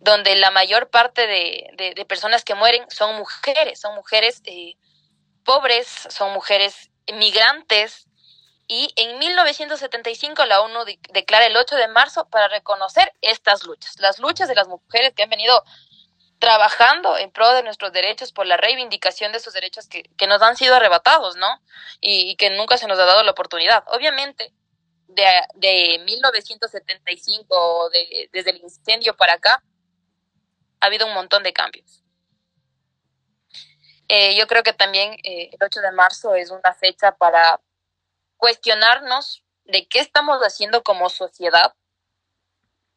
donde 0.00 0.34
la 0.36 0.50
mayor 0.50 0.90
parte 0.90 1.26
de, 1.26 1.92
de, 1.94 2.04
personas 2.04 2.44
que 2.44 2.54
mueren 2.54 2.88
son 2.90 3.16
mujeres, 3.16 3.80
son 3.80 3.94
mujeres 3.94 4.42
eh, 4.44 4.74
pobres, 5.48 5.88
son 6.10 6.34
mujeres 6.34 6.90
migrantes, 7.10 8.06
y 8.66 8.92
en 8.96 9.18
1975 9.18 10.44
la 10.44 10.60
ONU 10.60 10.80
declara 11.14 11.46
el 11.46 11.56
8 11.56 11.74
de 11.76 11.88
marzo 11.88 12.28
para 12.28 12.48
reconocer 12.48 13.14
estas 13.22 13.64
luchas, 13.64 13.98
las 13.98 14.18
luchas 14.18 14.46
de 14.46 14.54
las 14.54 14.68
mujeres 14.68 15.14
que 15.14 15.22
han 15.22 15.30
venido 15.30 15.64
trabajando 16.38 17.16
en 17.16 17.30
pro 17.30 17.50
de 17.54 17.62
nuestros 17.62 17.94
derechos 17.94 18.30
por 18.30 18.46
la 18.46 18.58
reivindicación 18.58 19.32
de 19.32 19.38
esos 19.38 19.54
derechos 19.54 19.88
que, 19.88 20.26
nos 20.26 20.42
han 20.42 20.54
sido 20.54 20.74
arrebatados, 20.74 21.36
¿no? 21.36 21.62
Y, 22.02 22.36
que 22.36 22.50
nunca 22.50 22.76
se 22.76 22.86
nos 22.86 22.98
ha 22.98 23.06
dado 23.06 23.22
la 23.22 23.30
oportunidad. 23.30 23.84
Obviamente, 23.86 24.52
de, 25.06 25.24
de 25.54 26.02
1975, 26.04 27.88
de, 27.88 28.28
desde 28.34 28.50
el 28.50 28.58
incendio 28.58 29.16
para 29.16 29.32
acá, 29.32 29.64
ha 30.80 30.86
habido 30.86 31.06
un 31.06 31.14
montón 31.14 31.42
de 31.42 31.54
cambios. 31.54 32.04
Eh, 34.08 34.36
yo 34.36 34.46
creo 34.46 34.62
que 34.62 34.72
también 34.72 35.12
eh, 35.22 35.50
el 35.52 35.58
8 35.62 35.80
de 35.80 35.92
marzo 35.92 36.34
es 36.34 36.50
una 36.50 36.74
fecha 36.74 37.16
para 37.16 37.60
cuestionarnos 38.36 39.44
de 39.64 39.86
qué 39.86 40.00
estamos 40.00 40.40
haciendo 40.40 40.82
como 40.82 41.10
sociedad 41.10 41.74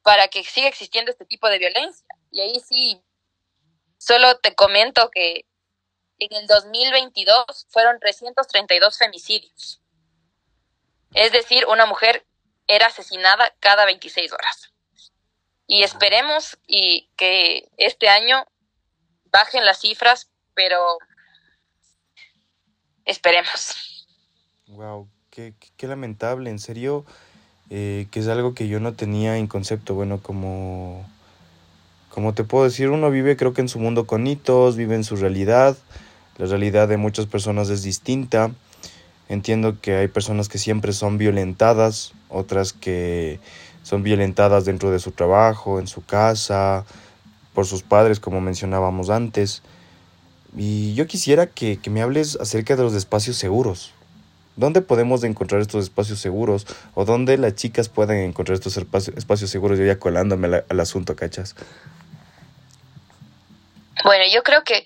para 0.04 0.30
que 0.30 0.44
siga 0.44 0.68
existiendo 0.68 1.12
este 1.12 1.26
tipo 1.26 1.48
de 1.50 1.60
violencia. 1.60 2.08
Y 2.32 2.42
ahí 2.42 2.60
sí, 2.60 3.04
solo 3.98 4.38
te 4.40 4.56
comento 4.56 5.10
que 5.12 5.46
en 6.18 6.34
el 6.34 6.48
2022 6.48 7.68
fueron 7.70 8.00
332 8.00 8.98
femicidios. 8.98 9.82
Es 11.14 11.32
decir, 11.32 11.66
una 11.68 11.86
mujer 11.86 12.26
era 12.68 12.88
asesinada 12.88 13.54
cada 13.60 13.86
26 13.86 14.32
horas. 14.32 14.72
Y 15.68 15.84
esperemos 15.84 16.58
y 16.68 17.10
que 17.18 17.70
este 17.78 18.08
año 18.08 18.46
bajen 19.26 19.66
las 19.66 19.80
cifras, 19.80 20.31
pero 20.54 20.98
esperemos. 23.06 24.08
Wow, 24.68 25.08
qué, 25.30 25.54
qué 25.78 25.88
lamentable, 25.88 26.50
en 26.50 26.60
serio, 26.60 27.06
eh, 27.70 28.08
que 28.12 28.20
es 28.20 28.28
algo 28.28 28.54
que 28.54 28.68
yo 28.68 28.80
no 28.80 28.94
tenía 28.94 29.38
en 29.38 29.48
concepto, 29.48 29.94
bueno, 29.94 30.20
como, 30.22 31.06
como 32.10 32.34
te 32.34 32.44
puedo 32.44 32.66
decir, 32.66 32.90
uno 32.90 33.10
vive 33.10 33.38
creo 33.38 33.54
que 33.54 33.62
en 33.62 33.70
su 33.70 33.80
mundo 33.80 34.06
con 34.06 34.28
hitos, 34.28 34.76
vive 34.76 34.96
en 34.96 35.04
su 35.04 35.16
realidad, 35.16 35.78
la 36.38 36.46
realidad 36.46 36.88
de 36.88 36.98
muchas 36.98 37.28
personas 37.28 37.70
es 37.70 37.84
distinta, 37.84 38.52
entiendo 39.30 39.80
que 39.80 39.96
hay 39.96 40.08
personas 40.08 40.50
que 40.50 40.58
siempre 40.58 40.94
son 40.94 41.18
violentadas, 41.18 42.14
otras 42.30 42.74
que 42.74 43.40
son 43.84 44.04
violentadas 44.04 44.66
dentro 44.66 44.92
de 44.92 45.00
su 45.00 45.12
trabajo, 45.12 45.80
en 45.80 45.88
su 45.88 46.04
casa, 46.06 46.86
por 47.54 47.66
sus 47.66 47.84
padres, 47.84 48.20
como 48.20 48.42
mencionábamos 48.42 49.10
antes. 49.10 49.62
Y 50.56 50.94
yo 50.96 51.08
quisiera 51.08 51.48
que, 51.48 51.80
que 51.80 51.90
me 51.90 52.02
hables 52.02 52.38
acerca 52.40 52.76
de 52.76 52.84
los 52.84 52.94
espacios 52.94 53.38
seguros. 53.38 53.94
¿Dónde 54.58 54.82
podemos 54.82 55.24
encontrar 55.24 55.62
estos 55.62 55.86
espacios 55.86 56.20
seguros? 56.20 56.68
¿O 56.94 57.06
dónde 57.06 57.38
las 57.38 57.56
chicas 57.56 57.88
pueden 57.88 58.20
encontrar 58.20 58.56
estos 58.56 58.76
espacios 58.78 59.50
seguros? 59.50 59.80
Yo 59.80 59.86
ya 59.86 59.98
colándome 59.98 60.64
al 60.68 60.80
asunto, 60.80 61.16
¿cachas? 61.16 61.56
Bueno, 64.04 64.26
yo 64.32 64.44
creo 64.44 64.64
que 64.64 64.86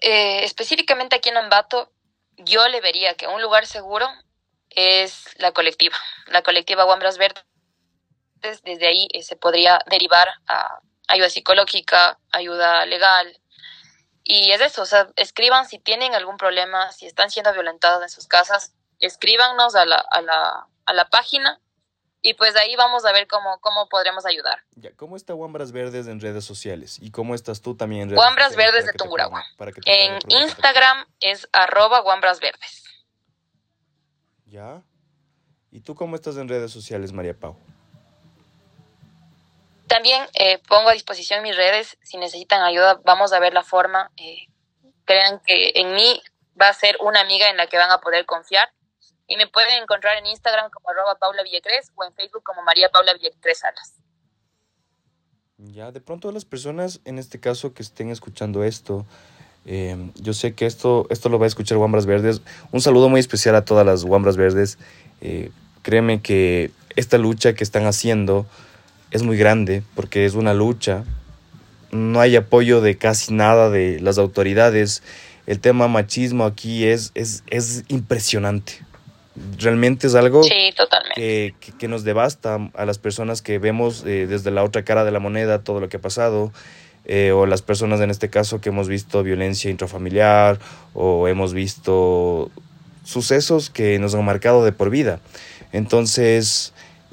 eh, 0.00 0.44
específicamente 0.44 1.16
aquí 1.16 1.28
en 1.28 1.36
Ambato, 1.36 1.90
yo 2.38 2.66
le 2.68 2.80
vería 2.80 3.14
que 3.14 3.28
un 3.28 3.40
lugar 3.40 3.66
seguro 3.66 4.06
es 4.70 5.24
la 5.38 5.52
colectiva, 5.52 5.96
la 6.26 6.42
colectiva 6.42 6.84
Guambras 6.84 7.18
Verdes. 7.18 7.44
Desde 8.42 8.86
ahí 8.86 9.08
eh, 9.12 9.22
se 9.22 9.36
podría 9.36 9.78
derivar 9.90 10.28
a 10.48 10.80
ayuda 11.08 11.30
psicológica, 11.30 12.18
ayuda 12.30 12.84
legal, 12.86 13.38
y 14.28 14.50
es 14.50 14.60
eso, 14.60 14.82
o 14.82 14.86
sea, 14.86 15.08
escriban 15.14 15.68
si 15.68 15.78
tienen 15.78 16.14
algún 16.14 16.36
problema, 16.36 16.90
si 16.90 17.06
están 17.06 17.30
siendo 17.30 17.52
violentados 17.52 18.02
en 18.02 18.08
sus 18.08 18.26
casas, 18.26 18.74
escríbanos 18.98 19.76
a 19.76 19.84
la, 19.84 20.04
a 20.10 20.20
la, 20.20 20.66
a 20.84 20.92
la 20.92 21.08
página 21.08 21.60
y 22.22 22.34
pues 22.34 22.56
ahí 22.56 22.74
vamos 22.74 23.04
a 23.04 23.12
ver 23.12 23.28
cómo, 23.28 23.60
cómo 23.60 23.88
podremos 23.88 24.26
ayudar. 24.26 24.58
Ya, 24.74 24.90
¿Cómo 24.96 25.14
está 25.14 25.32
Guambras 25.32 25.70
Verdes 25.70 26.08
en 26.08 26.20
redes 26.20 26.44
sociales? 26.44 26.98
¿Y 27.00 27.12
cómo 27.12 27.36
estás 27.36 27.62
tú 27.62 27.76
también 27.76 28.02
en 28.02 28.08
redes 28.08 28.20
Guambras 28.20 28.56
Verdes 28.56 28.84
de 28.86 28.92
Tungurahua. 28.94 29.44
En 29.84 30.18
Instagram 30.28 31.06
es 31.20 31.48
arroba 31.52 32.02
Verdes. 32.40 32.82
¿Ya? 34.46 34.82
¿Y 35.70 35.82
tú 35.82 35.94
cómo 35.94 36.16
estás 36.16 36.36
en 36.36 36.48
redes 36.48 36.72
sociales, 36.72 37.12
María 37.12 37.38
Pau? 37.38 37.56
También 39.86 40.26
eh, 40.34 40.58
pongo 40.68 40.88
a 40.88 40.92
disposición 40.92 41.42
mis 41.42 41.56
redes. 41.56 41.96
Si 42.02 42.16
necesitan 42.16 42.62
ayuda, 42.62 43.00
vamos 43.04 43.32
a 43.32 43.38
ver 43.38 43.54
la 43.54 43.62
forma. 43.62 44.10
Eh, 44.16 44.46
crean 45.04 45.40
que 45.46 45.72
en 45.76 45.94
mí 45.94 46.20
va 46.60 46.68
a 46.68 46.72
ser 46.72 46.96
una 47.00 47.20
amiga 47.20 47.48
en 47.50 47.56
la 47.56 47.68
que 47.68 47.76
van 47.76 47.90
a 47.90 47.98
poder 47.98 48.26
confiar. 48.26 48.68
Y 49.28 49.36
me 49.36 49.46
pueden 49.46 49.82
encontrar 49.82 50.18
en 50.18 50.26
Instagram 50.26 50.70
como 50.70 50.90
arroba 50.90 51.16
Paula 51.16 51.42
Villecres 51.42 51.90
o 51.94 52.04
en 52.04 52.12
Facebook 52.14 52.42
como 52.42 52.62
María 52.62 52.88
Paula 52.90 53.12
Villecres 53.14 53.58
Salas. 53.58 53.94
Ya, 55.58 55.90
de 55.90 56.00
pronto 56.00 56.30
las 56.32 56.44
personas 56.44 57.00
en 57.04 57.18
este 57.18 57.40
caso 57.40 57.72
que 57.72 57.82
estén 57.82 58.10
escuchando 58.10 58.62
esto, 58.62 59.06
eh, 59.64 60.10
yo 60.14 60.32
sé 60.32 60.54
que 60.54 60.66
esto, 60.66 61.06
esto 61.10 61.28
lo 61.28 61.38
va 61.38 61.46
a 61.46 61.48
escuchar 61.48 61.78
Guambras 61.78 62.06
Verdes. 62.06 62.40
Un 62.72 62.80
saludo 62.80 63.08
muy 63.08 63.20
especial 63.20 63.54
a 63.54 63.64
todas 63.64 63.86
las 63.86 64.04
Guambras 64.04 64.36
Verdes. 64.36 64.78
créeme 65.82 66.20
que 66.20 66.70
esta 66.96 67.18
lucha 67.18 67.54
que 67.54 67.64
están 67.64 67.86
haciendo 67.86 68.46
es 69.10 69.22
muy 69.22 69.36
grande 69.36 69.82
porque 69.94 70.24
es 70.24 70.34
una 70.34 70.54
lucha. 70.54 71.04
No 71.90 72.20
hay 72.20 72.36
apoyo 72.36 72.80
de 72.80 72.96
casi 72.96 73.32
nada 73.32 73.70
de 73.70 74.00
las 74.00 74.18
autoridades. 74.18 75.02
El 75.46 75.60
tema 75.60 75.88
machismo 75.88 76.44
aquí 76.44 76.84
es, 76.84 77.12
es, 77.14 77.44
es 77.48 77.84
impresionante. 77.88 78.74
Realmente 79.58 80.06
es 80.06 80.14
algo 80.14 80.42
que, 81.14 81.54
que, 81.78 81.88
nos 81.88 82.04
devasta 82.04 82.70
a 82.74 82.86
las 82.86 82.98
personas 82.98 83.42
que 83.42 83.58
vemos 83.58 84.02
eh, 84.06 84.26
desde 84.26 84.50
la 84.50 84.64
otra 84.64 84.82
cara 84.82 85.04
de 85.04 85.10
la 85.10 85.20
moneda 85.20 85.62
todo 85.62 85.78
lo 85.78 85.88
que 85.88 85.98
ha 85.98 86.00
pasado. 86.00 86.52
Eh, 87.08 87.30
o 87.30 87.46
las 87.46 87.62
personas 87.62 88.00
en 88.00 88.10
este 88.10 88.30
caso 88.30 88.60
que 88.60 88.70
hemos 88.70 88.88
visto 88.88 89.22
violencia 89.22 89.70
intrafamiliar 89.70 90.58
o 90.92 91.28
hemos 91.28 91.54
visto 91.54 92.50
sucesos 93.04 93.70
que 93.70 94.00
nos 94.00 94.14
han 94.16 94.24
marcado 94.24 94.64
de 94.64 94.72
por 94.72 94.90
vida. 94.90 95.20
Entonces, 95.72 96.72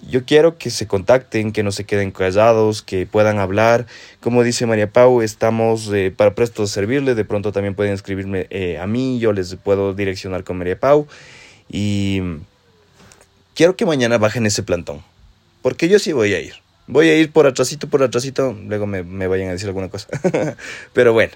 yo 0.09 0.25
quiero 0.25 0.57
que 0.57 0.69
se 0.69 0.87
contacten, 0.87 1.51
que 1.51 1.63
no 1.63 1.71
se 1.71 1.85
queden 1.85 2.11
callados, 2.11 2.81
que 2.81 3.05
puedan 3.05 3.39
hablar. 3.39 3.85
Como 4.19 4.43
dice 4.43 4.65
María 4.65 4.91
Pau, 4.91 5.21
estamos 5.21 5.89
eh, 5.93 6.13
para 6.15 6.35
presto 6.35 6.63
a 6.63 6.67
servirles. 6.67 7.15
De 7.15 7.25
pronto 7.25 7.51
también 7.51 7.75
pueden 7.75 7.93
escribirme 7.93 8.47
eh, 8.49 8.77
a 8.79 8.87
mí, 8.87 9.19
yo 9.19 9.33
les 9.33 9.55
puedo 9.55 9.93
direccionar 9.93 10.43
con 10.43 10.57
María 10.57 10.79
Pau. 10.79 11.07
Y 11.69 12.21
quiero 13.55 13.75
que 13.75 13.85
mañana 13.85 14.17
bajen 14.17 14.45
ese 14.45 14.63
plantón, 14.63 15.01
porque 15.61 15.87
yo 15.87 15.99
sí 15.99 16.11
voy 16.11 16.33
a 16.33 16.39
ir. 16.39 16.55
Voy 16.85 17.07
a 17.07 17.17
ir 17.17 17.31
por 17.31 17.47
atrásito, 17.47 17.87
por 17.87 18.03
atrásito, 18.03 18.57
luego 18.67 18.85
me, 18.85 19.03
me 19.03 19.27
vayan 19.27 19.47
a 19.49 19.51
decir 19.53 19.67
alguna 19.67 19.89
cosa. 19.89 20.07
Pero 20.93 21.13
bueno, 21.13 21.33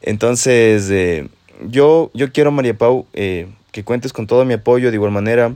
entonces 0.00 0.88
eh, 0.90 1.28
yo, 1.68 2.10
yo 2.14 2.32
quiero, 2.32 2.50
María 2.50 2.74
Pau, 2.74 3.06
que 3.12 3.84
cuentes 3.84 4.12
con 4.12 4.26
todo 4.26 4.44
mi 4.44 4.54
apoyo 4.54 4.90
de 4.90 4.96
igual 4.96 5.12
manera 5.12 5.54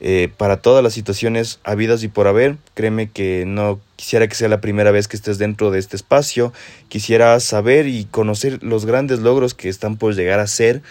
eh, 0.00 0.28
para 0.36 0.58
todas 0.58 0.82
las 0.82 0.92
situaciones 0.92 1.60
habidas 1.64 2.02
y 2.02 2.08
por 2.08 2.26
haber. 2.26 2.56
Créeme 2.74 3.10
que 3.10 3.44
no 3.46 3.80
quisiera 3.96 4.28
que 4.28 4.34
sea 4.34 4.48
la 4.48 4.60
primera 4.60 4.90
vez 4.90 5.08
que 5.08 5.16
estés 5.16 5.38
dentro 5.38 5.70
de 5.70 5.78
este 5.78 5.96
espacio. 5.96 6.52
Quisiera 6.88 7.38
saber 7.40 7.86
y 7.86 8.04
conocer 8.04 8.62
los 8.62 8.86
grandes 8.86 9.20
logros 9.20 9.54
que 9.54 9.68
están 9.68 9.96
por 9.96 10.14
llegar 10.14 10.40
a 10.40 10.46
ser. 10.46 10.82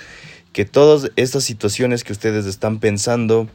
Que 0.52 0.66
todas 0.66 1.12
estas 1.16 1.44
situaciones 1.44 2.04
que 2.04 2.14
ustedes 2.14 2.46
están 2.46 2.80
pensando, 2.80 3.48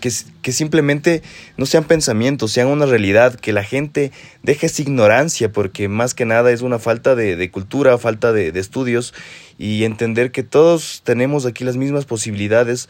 que, 0.00 0.10
que, 0.42 0.52
simplemente 0.52 1.22
no 1.56 1.66
sean 1.66 1.84
pensamientos, 1.84 2.52
sean 2.52 2.68
una 2.68 2.86
realidad, 2.86 3.34
que 3.34 3.52
la 3.52 3.62
gente 3.62 4.12
deje 4.42 4.66
esa 4.66 4.82
ignorancia, 4.82 5.52
porque 5.52 5.88
más 5.88 6.14
que 6.14 6.24
nada 6.24 6.50
es 6.50 6.62
una 6.62 6.78
falta 6.78 7.14
de, 7.14 7.50
cultura, 7.50 7.98
falta 7.98 8.32
de, 8.32 8.52
de, 8.52 8.60
estudios, 8.60 9.12
y 9.58 9.84
entender 9.84 10.30
que 10.30 10.42
todos 10.42 11.02
tenemos 11.04 11.46
aquí 11.46 11.64
las 11.64 11.76
mismas 11.76 12.04
posibilidades, 12.04 12.88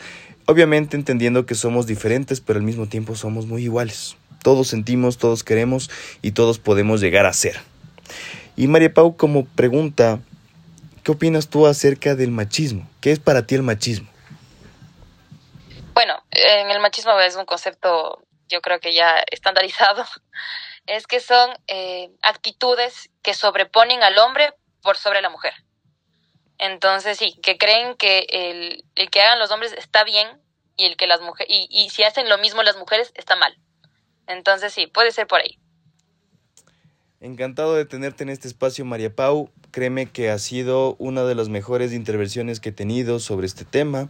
Obviamente 0.50 0.96
entendiendo 0.96 1.44
que 1.44 1.54
somos 1.54 1.86
diferentes, 1.86 2.40
pero 2.40 2.58
al 2.58 2.64
mismo 2.64 2.88
tiempo 2.88 3.14
somos 3.14 3.44
muy 3.44 3.64
iguales. 3.64 4.16
Todos 4.42 4.68
sentimos, 4.68 5.18
todos 5.18 5.44
queremos 5.44 5.90
y 6.22 6.30
todos 6.30 6.58
podemos 6.58 7.02
llegar 7.02 7.26
a 7.26 7.34
ser. 7.34 7.60
Y 8.56 8.66
María 8.66 8.94
Pau 8.94 9.14
como 9.14 9.44
pregunta, 9.44 10.20
¿qué 11.04 11.12
opinas 11.12 11.50
tú 11.50 11.66
acerca 11.66 12.14
del 12.14 12.30
machismo? 12.30 12.88
¿Qué 13.02 13.12
es 13.12 13.18
para 13.18 13.46
ti 13.46 13.56
el 13.56 13.62
machismo? 13.62 14.08
Bueno, 15.92 16.14
en 16.30 16.70
el 16.70 16.80
machismo 16.80 17.20
es 17.20 17.36
un 17.36 17.44
concepto 17.44 18.24
yo 18.48 18.62
creo 18.62 18.80
que 18.80 18.94
ya 18.94 19.22
estandarizado. 19.30 20.04
Es 20.86 21.06
que 21.06 21.20
son 21.20 21.50
eh, 21.66 22.08
actitudes 22.22 23.10
que 23.20 23.34
sobreponen 23.34 24.02
al 24.02 24.16
hombre 24.16 24.54
por 24.80 24.96
sobre 24.96 25.20
la 25.20 25.28
mujer. 25.28 25.52
Entonces 26.58 27.18
sí, 27.18 27.38
que 27.42 27.56
creen 27.56 27.94
que 27.96 28.26
el, 28.30 28.84
el 28.96 29.10
que 29.10 29.20
hagan 29.20 29.38
los 29.38 29.50
hombres 29.50 29.72
está 29.72 30.04
bien 30.04 30.26
y 30.76 30.84
el 30.84 30.96
que 30.96 31.06
las 31.06 31.20
mujeres 31.20 31.52
y, 31.52 31.68
y 31.70 31.90
si 31.90 32.02
hacen 32.02 32.28
lo 32.28 32.38
mismo 32.38 32.62
las 32.62 32.76
mujeres 32.76 33.12
está 33.14 33.36
mal. 33.36 33.56
Entonces 34.26 34.72
sí, 34.72 34.86
puede 34.86 35.12
ser 35.12 35.26
por 35.26 35.40
ahí. 35.40 35.58
Encantado 37.20 37.74
de 37.74 37.84
tenerte 37.84 38.22
en 38.22 38.28
este 38.28 38.46
espacio, 38.46 38.84
María 38.84 39.12
Pau. 39.12 39.50
Créeme 39.72 40.06
que 40.06 40.30
ha 40.30 40.38
sido 40.38 40.94
una 41.00 41.24
de 41.24 41.34
las 41.34 41.48
mejores 41.48 41.92
intervenciones 41.92 42.60
que 42.60 42.68
he 42.68 42.72
tenido 42.72 43.18
sobre 43.18 43.46
este 43.46 43.64
tema. 43.64 44.08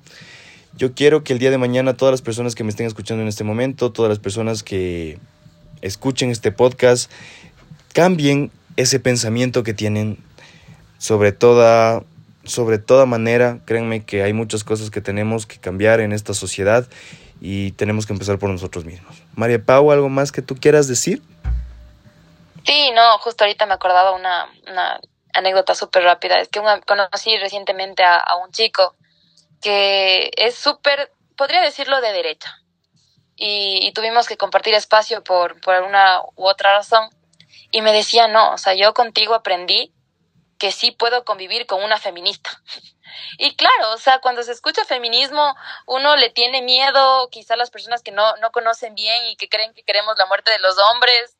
Yo 0.77 0.95
quiero 0.95 1.25
que 1.25 1.33
el 1.33 1.39
día 1.39 1.51
de 1.51 1.57
mañana 1.57 1.97
todas 1.97 2.13
las 2.13 2.21
personas 2.21 2.55
que 2.55 2.65
me 2.65 2.71
estén 2.71 2.87
escuchando 2.87 3.23
en 3.23 3.29
este 3.29 3.45
momento, 3.45 3.93
todas 3.93 4.11
las 4.11 4.19
personas 4.19 4.63
que 4.63 5.19
escuchen 5.81 6.31
este 6.31 6.53
podcast, 6.53 7.11
cambien 7.95 8.51
ese 8.77 9.01
pensamiento 9.01 9.63
que 9.63 9.73
tienen 9.73 10.19
sobre 10.99 11.33
toda 11.33 12.05
sobre 12.49 12.79
toda 12.79 13.07
manera, 13.07 13.59
créanme 13.65 14.05
que 14.05 14.23
hay 14.23 14.33
muchas 14.33 14.65
cosas 14.65 14.91
que 14.91 15.01
tenemos 15.01 15.47
que 15.47 15.59
cambiar 15.59 16.01
en 16.01 16.13
esta 16.13 16.35
sociedad 16.35 16.89
y 17.41 17.73
tenemos 17.73 18.07
que 18.07 18.13
empezar 18.13 18.39
por 18.39 18.51
nosotros 18.51 18.85
mismos. 18.85 19.23
María 19.35 19.63
Pau, 19.63 19.93
¿algo 19.93 20.09
más 20.09 20.33
que 20.33 20.43
tú 20.43 20.57
quieras 20.57 20.89
decir? 20.89 21.23
Sí, 22.65 22.91
no, 22.95 23.19
justo 23.19 23.45
ahorita 23.45 23.67
me 23.67 23.75
acordaba 23.75 24.13
una, 24.13 24.47
una 24.69 25.01
anécdota 25.33 25.75
súper 25.75 26.03
rápida. 26.03 26.39
Es 26.41 26.49
que 26.49 26.61
conocí 26.87 27.37
recientemente 27.39 28.03
a, 28.05 28.37
un 28.45 28.51
chico 28.51 28.95
que 29.63 30.31
es 30.37 30.55
súper, 30.55 31.13
podría 31.37 31.63
decirlo, 31.63 32.01
de 32.01 32.13
derecha. 32.13 32.61
Y, 33.37 33.93
tuvimos 33.93 34.27
que 34.27 34.37
compartir 34.37 34.75
espacio 34.75 35.23
por, 35.23 35.61
por 35.61 35.75
alguna 35.75 36.21
u 36.35 36.47
otra 36.47 36.77
razón. 36.77 37.09
Y 37.71 37.83
me 37.83 37.93
decía, 37.93 38.27
no, 38.27 38.53
o 38.53 38.59
sea, 38.59 38.75
yo 38.75 38.95
contigo 38.95 39.35
aprendí 39.35 39.93
que 40.59 40.73
sí 40.73 40.91
puedo 40.91 41.25
convivir 41.25 41.67
con 41.67 41.83
una 41.83 41.99
feminista. 41.99 42.51
Y 43.39 43.57
claro, 43.57 43.93
o 43.93 43.99
sea, 43.99 44.21
cuando 44.21 44.43
se 44.43 44.53
escucha 44.53 44.85
feminismo, 44.85 45.55
uno 45.87 46.17
le 46.17 46.29
tiene 46.29 46.61
miedo, 46.61 47.29
quizá 47.31 47.57
las 47.57 47.71
personas 47.71 48.03
que 48.03 48.11
no, 48.11 48.37
no 48.37 48.53
conocen 48.53 48.95
bien 48.95 49.29
y 49.29 49.37
que 49.37 49.49
creen 49.49 49.73
que 49.73 49.83
queremos 49.83 50.19
la 50.19 50.27
muerte 50.27 50.51
de 50.51 50.59
los 50.59 50.77
hombres. 50.79 51.37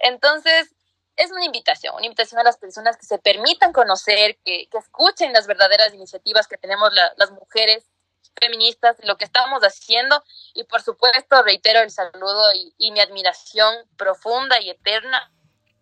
Entonces, 0.00 0.74
es 1.16 1.30
una 1.30 1.44
invitación, 1.44 1.94
una 1.94 2.06
invitación 2.06 2.40
a 2.40 2.44
las 2.44 2.56
personas 2.56 2.96
que 2.96 3.06
se 3.06 3.18
permitan 3.18 3.72
conocer, 3.72 4.36
que, 4.44 4.68
que 4.68 4.78
escuchen 4.78 5.32
las 5.32 5.46
verdaderas 5.46 5.94
iniciativas 5.94 6.48
que 6.48 6.58
tenemos 6.58 6.90
las 6.92 7.30
mujeres 7.30 7.84
feministas, 8.40 8.96
lo 9.04 9.16
que 9.16 9.24
estamos 9.24 9.62
haciendo 9.62 10.22
y 10.54 10.64
por 10.64 10.82
supuesto 10.82 11.42
reitero 11.42 11.80
el 11.80 11.90
saludo 11.90 12.52
y, 12.54 12.74
y 12.78 12.90
mi 12.90 12.98
admiración 13.00 13.76
profunda 13.96 14.60
y 14.60 14.70
eterna 14.70 15.30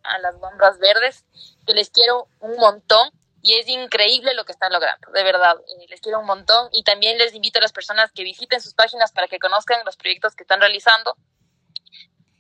a 0.05 0.19
las 0.19 0.39
bombas 0.39 0.79
verdes, 0.79 1.25
que 1.67 1.75
les 1.75 1.91
quiero 1.91 2.29
un 2.41 2.57
montón 2.57 3.11
y 3.43 3.55
es 3.59 3.69
increíble 3.69 4.35
lo 4.35 4.45
que 4.45 4.53
están 4.53 4.73
logrando, 4.73 5.11
de 5.11 5.25
verdad, 5.25 5.57
eh, 5.59 5.87
les 5.89 6.01
quiero 6.01 6.21
un 6.21 6.27
montón 6.27 6.69
y 6.73 6.85
también 6.85 7.19
les 7.19 7.35
invito 7.35 7.59
a 7.59 7.63
las 7.63 7.73
personas 7.73 8.13
que 8.13 8.23
visiten 8.23 8.61
sus 8.61 8.75
páginas 8.75 9.11
para 9.11 9.27
que 9.27 9.41
conozcan 9.41 9.85
los 9.85 9.97
proyectos 9.97 10.37
que 10.37 10.45
están 10.45 10.61
realizando 10.61 11.17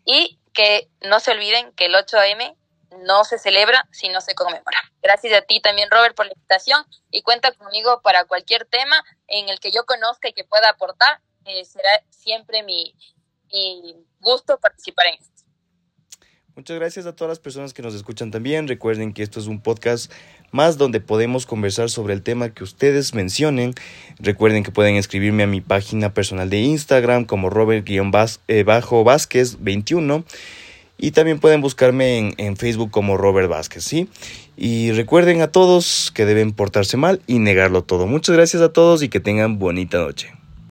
y 0.05 0.39
que 0.55 0.89
no 1.01 1.19
se 1.19 1.33
olviden 1.33 1.73
que 1.73 1.87
el 1.87 1.95
8M 1.95 2.57
no 3.01 3.25
se 3.25 3.39
celebra 3.39 3.89
si 3.91 4.09
no 4.11 4.21
se 4.21 4.35
conmemora. 4.35 4.81
Gracias 5.03 5.33
a 5.35 5.43
ti 5.43 5.61
también, 5.61 5.91
Robert, 5.91 6.15
por 6.15 6.27
la 6.27 6.33
invitación 6.33 6.85
y 7.11 7.23
cuenta 7.23 7.53
conmigo 7.53 8.01
para 8.03 8.25
cualquier 8.25 8.65
tema 8.67 9.03
en 9.27 9.49
el 9.49 9.61
que 9.61 9.73
yo 9.73 9.85
conozca 9.85 10.29
y 10.29 10.33
que 10.33 10.45
pueda 10.45 10.69
aportar. 10.69 11.21
Eh, 11.45 11.65
será 11.65 12.03
siempre 12.11 12.63
mi, 12.63 12.95
mi 13.51 13.97
gusto 14.21 14.59
participar 14.61 15.07
en 15.09 15.15
esto. 15.15 15.42
Muchas 16.55 16.79
gracias 16.79 17.07
a 17.07 17.17
todas 17.17 17.31
las 17.31 17.39
personas 17.39 17.73
que 17.73 17.81
nos 17.81 17.95
escuchan 17.95 18.31
también. 18.31 18.69
Recuerden 18.69 19.15
que 19.15 19.23
esto 19.23 19.41
es 19.41 19.47
un 19.47 19.59
podcast 19.59 20.13
más 20.51 20.77
donde 20.77 21.01
podemos 21.01 21.47
conversar 21.47 21.89
sobre 21.89 22.13
el 22.13 22.21
tema 22.21 22.51
que 22.51 22.63
ustedes 22.63 23.15
mencionen. 23.15 23.73
Recuerden 24.19 24.63
que 24.63 24.71
pueden 24.71 24.97
escribirme 24.97 25.45
a 25.45 25.47
mi 25.47 25.63
página 25.63 26.13
personal 26.13 26.51
de 26.51 26.61
Instagram 26.61 27.25
como 27.25 27.49
Robert-Vázquez21 27.49 30.21
eh, 30.21 30.25
y 30.99 31.13
también 31.13 31.41
pueden 31.41 31.63
buscarme 31.63 32.19
en, 32.19 32.35
en, 32.37 32.59
Facebook 32.59 32.91
como 32.91 33.17
Robert 33.17 33.49
Vázquez, 33.49 33.83
¿sí? 33.83 34.11
Y 34.55 34.93
recuerden 34.93 35.41
a 35.41 35.49
todos 35.49 36.13
que 36.15 36.27
deben 36.27 36.53
portarse 36.53 36.99
mal 36.99 37.23
y 37.27 37.39
negarlo 37.39 37.83
todo. 37.83 38.07
Muchas 38.07 38.37
gracias 38.37 38.63
a 38.63 38.75
todos 38.75 39.03
y 39.03 39.09
que 39.09 39.21
tengan 39.21 39.59
bonita 39.59 39.97
noche. 39.97 40.42